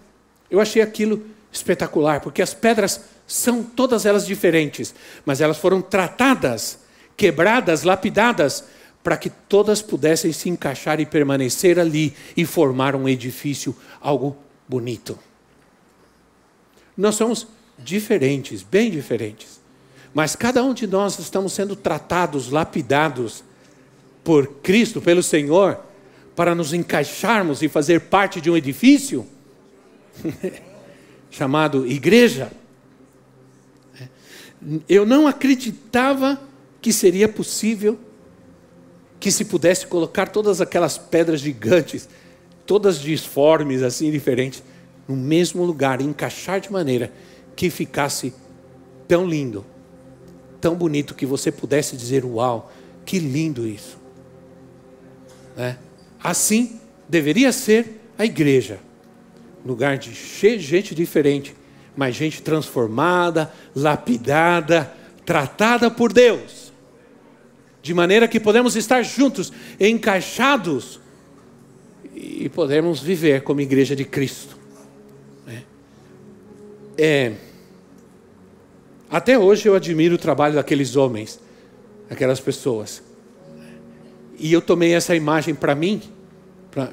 eu 0.49 0.59
achei 0.59 0.81
aquilo 0.81 1.25
espetacular, 1.55 2.21
porque 2.21 2.41
as 2.41 2.53
pedras 2.53 3.01
são 3.27 3.63
todas 3.63 4.05
elas 4.05 4.25
diferentes, 4.25 4.93
mas 5.25 5.41
elas 5.41 5.57
foram 5.57 5.81
tratadas, 5.81 6.79
quebradas, 7.17 7.83
lapidadas, 7.83 8.65
para 9.03 9.17
que 9.17 9.29
todas 9.29 9.81
pudessem 9.81 10.31
se 10.31 10.49
encaixar 10.49 10.99
e 10.99 11.05
permanecer 11.05 11.79
ali 11.79 12.13
e 12.35 12.45
formar 12.45 12.95
um 12.95 13.07
edifício, 13.07 13.75
algo 14.01 14.35
bonito. 14.67 15.17
Nós 16.97 17.15
somos 17.15 17.47
diferentes, 17.77 18.63
bem 18.63 18.89
diferentes. 18.89 19.59
Mas 20.13 20.35
cada 20.35 20.63
um 20.63 20.73
de 20.73 20.87
nós 20.87 21.19
estamos 21.19 21.53
sendo 21.53 21.75
tratados, 21.75 22.49
lapidados 22.49 23.43
por 24.23 24.47
Cristo, 24.63 25.01
pelo 25.01 25.21
Senhor, 25.21 25.79
para 26.35 26.55
nos 26.55 26.73
encaixarmos 26.73 27.61
e 27.61 27.69
fazer 27.69 28.01
parte 28.01 28.41
de 28.41 28.49
um 28.49 28.57
edifício 28.57 29.27
chamado 31.35 31.85
igreja. 31.85 32.49
Eu 34.87 35.05
não 35.05 35.27
acreditava 35.27 36.39
que 36.81 36.93
seria 36.93 37.27
possível 37.27 37.99
que 39.19 39.29
se 39.29 39.43
pudesse 39.43 39.85
colocar 39.85 40.27
todas 40.27 40.61
aquelas 40.61 40.97
pedras 40.97 41.41
gigantes, 41.41 42.07
todas 42.65 42.99
disformes, 42.99 43.83
assim, 43.83 44.09
diferentes, 44.11 44.63
no 45.07 45.15
mesmo 45.15 45.63
lugar, 45.65 45.99
encaixar 45.99 46.61
de 46.61 46.71
maneira 46.71 47.11
que 47.53 47.69
ficasse 47.69 48.33
tão 49.05 49.27
lindo, 49.27 49.65
tão 50.61 50.73
bonito, 50.73 51.13
que 51.13 51.25
você 51.25 51.51
pudesse 51.51 51.97
dizer: 51.97 52.23
Uau, 52.23 52.71
que 53.05 53.19
lindo 53.19 53.67
isso. 53.67 53.97
Né? 55.55 55.77
Assim 56.23 56.79
deveria 57.09 57.51
ser 57.51 57.99
a 58.17 58.23
igreja 58.25 58.79
lugar 59.65 59.97
de 59.97 60.13
gente 60.13 60.93
diferente, 60.93 61.55
mas 61.97 62.15
gente 62.15 62.41
transformada, 62.41 63.51
lapidada, 63.75 64.93
tratada 65.25 65.89
por 65.89 66.13
Deus. 66.13 66.71
De 67.81 67.93
maneira 67.93 68.27
que 68.27 68.39
podemos 68.39 68.75
estar 68.75 69.03
juntos, 69.03 69.51
encaixados 69.79 70.99
e 72.13 72.47
podemos 72.49 73.01
viver 73.01 73.41
como 73.41 73.61
igreja 73.61 73.95
de 73.95 74.05
Cristo. 74.05 74.57
É, 75.47 75.61
é, 76.97 77.33
até 79.09 79.37
hoje 79.37 79.67
eu 79.67 79.75
admiro 79.75 80.15
o 80.15 80.17
trabalho 80.17 80.55
daqueles 80.55 80.95
homens, 80.95 81.39
aquelas 82.09 82.39
pessoas. 82.39 83.01
E 84.37 84.51
eu 84.51 84.61
tomei 84.61 84.93
essa 84.93 85.15
imagem 85.15 85.55
para 85.55 85.73
mim, 85.73 86.01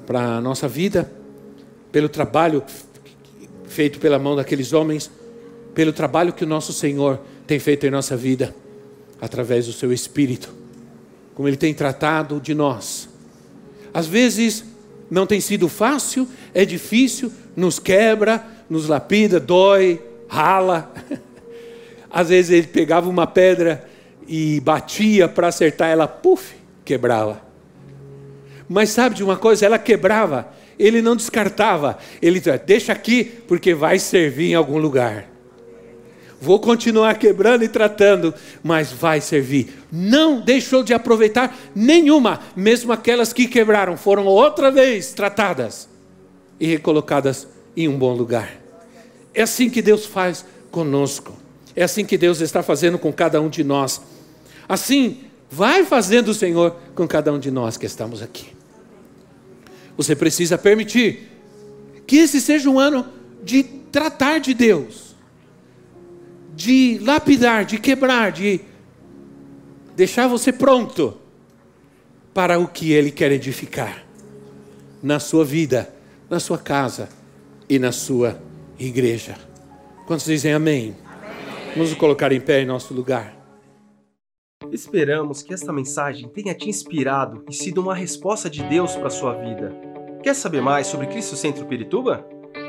para 0.06 0.36
a 0.36 0.40
nossa 0.40 0.68
vida 0.68 1.21
pelo 1.92 2.08
trabalho 2.08 2.64
feito 3.66 3.98
pela 3.98 4.18
mão 4.18 4.34
daqueles 4.34 4.72
homens, 4.72 5.10
pelo 5.74 5.92
trabalho 5.92 6.32
que 6.32 6.44
o 6.44 6.46
nosso 6.46 6.72
Senhor 6.72 7.20
tem 7.46 7.58
feito 7.58 7.86
em 7.86 7.90
nossa 7.90 8.16
vida, 8.16 8.54
através 9.20 9.66
do 9.66 9.72
seu 9.72 9.92
Espírito, 9.92 10.52
como 11.34 11.48
Ele 11.48 11.56
tem 11.56 11.72
tratado 11.72 12.40
de 12.40 12.54
nós. 12.54 13.08
Às 13.94 14.06
vezes 14.06 14.64
não 15.10 15.26
tem 15.26 15.40
sido 15.40 15.68
fácil, 15.68 16.26
é 16.54 16.64
difícil, 16.64 17.32
nos 17.54 17.78
quebra, 17.78 18.44
nos 18.68 18.88
lapida, 18.88 19.38
dói, 19.38 20.00
rala. 20.28 20.92
Às 22.10 22.28
vezes 22.28 22.50
ele 22.50 22.66
pegava 22.66 23.08
uma 23.08 23.26
pedra 23.26 23.88
e 24.26 24.60
batia 24.60 25.28
para 25.28 25.48
acertar, 25.48 25.88
ela, 25.88 26.06
puf, 26.06 26.54
quebrava. 26.84 27.40
Mas 28.68 28.90
sabe 28.90 29.14
de 29.14 29.24
uma 29.24 29.36
coisa? 29.36 29.64
Ela 29.64 29.78
quebrava 29.78 30.48
ele 30.82 31.00
não 31.00 31.14
descartava. 31.14 31.98
Ele 32.20 32.38
dizia: 32.38 32.58
deixa 32.58 32.92
aqui, 32.92 33.24
porque 33.24 33.72
vai 33.72 33.98
servir 33.98 34.50
em 34.50 34.54
algum 34.54 34.78
lugar. 34.78 35.30
Vou 36.40 36.58
continuar 36.58 37.14
quebrando 37.18 37.62
e 37.62 37.68
tratando, 37.68 38.34
mas 38.64 38.90
vai 38.90 39.20
servir. 39.20 39.72
Não 39.92 40.40
deixou 40.40 40.82
de 40.82 40.92
aproveitar 40.92 41.56
nenhuma, 41.72 42.40
mesmo 42.56 42.92
aquelas 42.92 43.32
que 43.32 43.46
quebraram, 43.46 43.96
foram 43.96 44.26
outra 44.26 44.68
vez 44.68 45.12
tratadas 45.12 45.88
e 46.58 46.66
recolocadas 46.66 47.46
em 47.76 47.86
um 47.86 47.96
bom 47.96 48.12
lugar. 48.12 48.60
É 49.32 49.42
assim 49.42 49.70
que 49.70 49.80
Deus 49.80 50.04
faz 50.04 50.44
conosco. 50.72 51.36
É 51.76 51.84
assim 51.84 52.04
que 52.04 52.18
Deus 52.18 52.40
está 52.40 52.60
fazendo 52.60 52.98
com 52.98 53.12
cada 53.12 53.40
um 53.40 53.48
de 53.48 53.62
nós. 53.62 54.02
Assim, 54.68 55.20
vai 55.48 55.84
fazendo 55.84 56.28
o 56.28 56.34
Senhor 56.34 56.76
com 56.96 57.06
cada 57.06 57.32
um 57.32 57.38
de 57.38 57.52
nós 57.52 57.76
que 57.76 57.86
estamos 57.86 58.20
aqui. 58.20 58.61
Você 59.96 60.16
precisa 60.16 60.56
permitir 60.56 61.28
que 62.06 62.16
esse 62.16 62.40
seja 62.40 62.68
um 62.68 62.78
ano 62.78 63.06
de 63.42 63.62
tratar 63.62 64.38
de 64.38 64.54
Deus, 64.54 65.14
de 66.54 66.98
lapidar, 67.02 67.64
de 67.64 67.78
quebrar, 67.78 68.32
de 68.32 68.60
deixar 69.94 70.26
você 70.28 70.52
pronto 70.52 71.16
para 72.32 72.58
o 72.58 72.66
que 72.66 72.92
Ele 72.92 73.10
quer 73.10 73.32
edificar 73.32 74.04
na 75.02 75.18
sua 75.18 75.44
vida, 75.44 75.92
na 76.30 76.40
sua 76.40 76.58
casa 76.58 77.08
e 77.68 77.78
na 77.78 77.92
sua 77.92 78.40
igreja. 78.78 79.36
Quantos 80.06 80.26
dizem 80.26 80.52
amém? 80.52 80.96
amém? 81.04 81.74
Vamos 81.76 81.94
colocar 81.94 82.32
em 82.32 82.40
pé 82.40 82.62
em 82.62 82.66
nosso 82.66 82.94
lugar. 82.94 83.41
Esperamos 84.70 85.42
que 85.42 85.52
esta 85.52 85.72
mensagem 85.72 86.28
tenha 86.28 86.54
te 86.54 86.68
inspirado 86.68 87.44
e 87.48 87.54
sido 87.54 87.80
uma 87.80 87.94
resposta 87.94 88.48
de 88.48 88.62
Deus 88.62 88.94
para 88.94 89.08
a 89.08 89.10
sua 89.10 89.34
vida. 89.34 89.74
Quer 90.22 90.34
saber 90.34 90.60
mais 90.60 90.86
sobre 90.86 91.06
Cristo 91.06 91.36
Centro 91.36 91.66
Pirituba? 91.66 92.26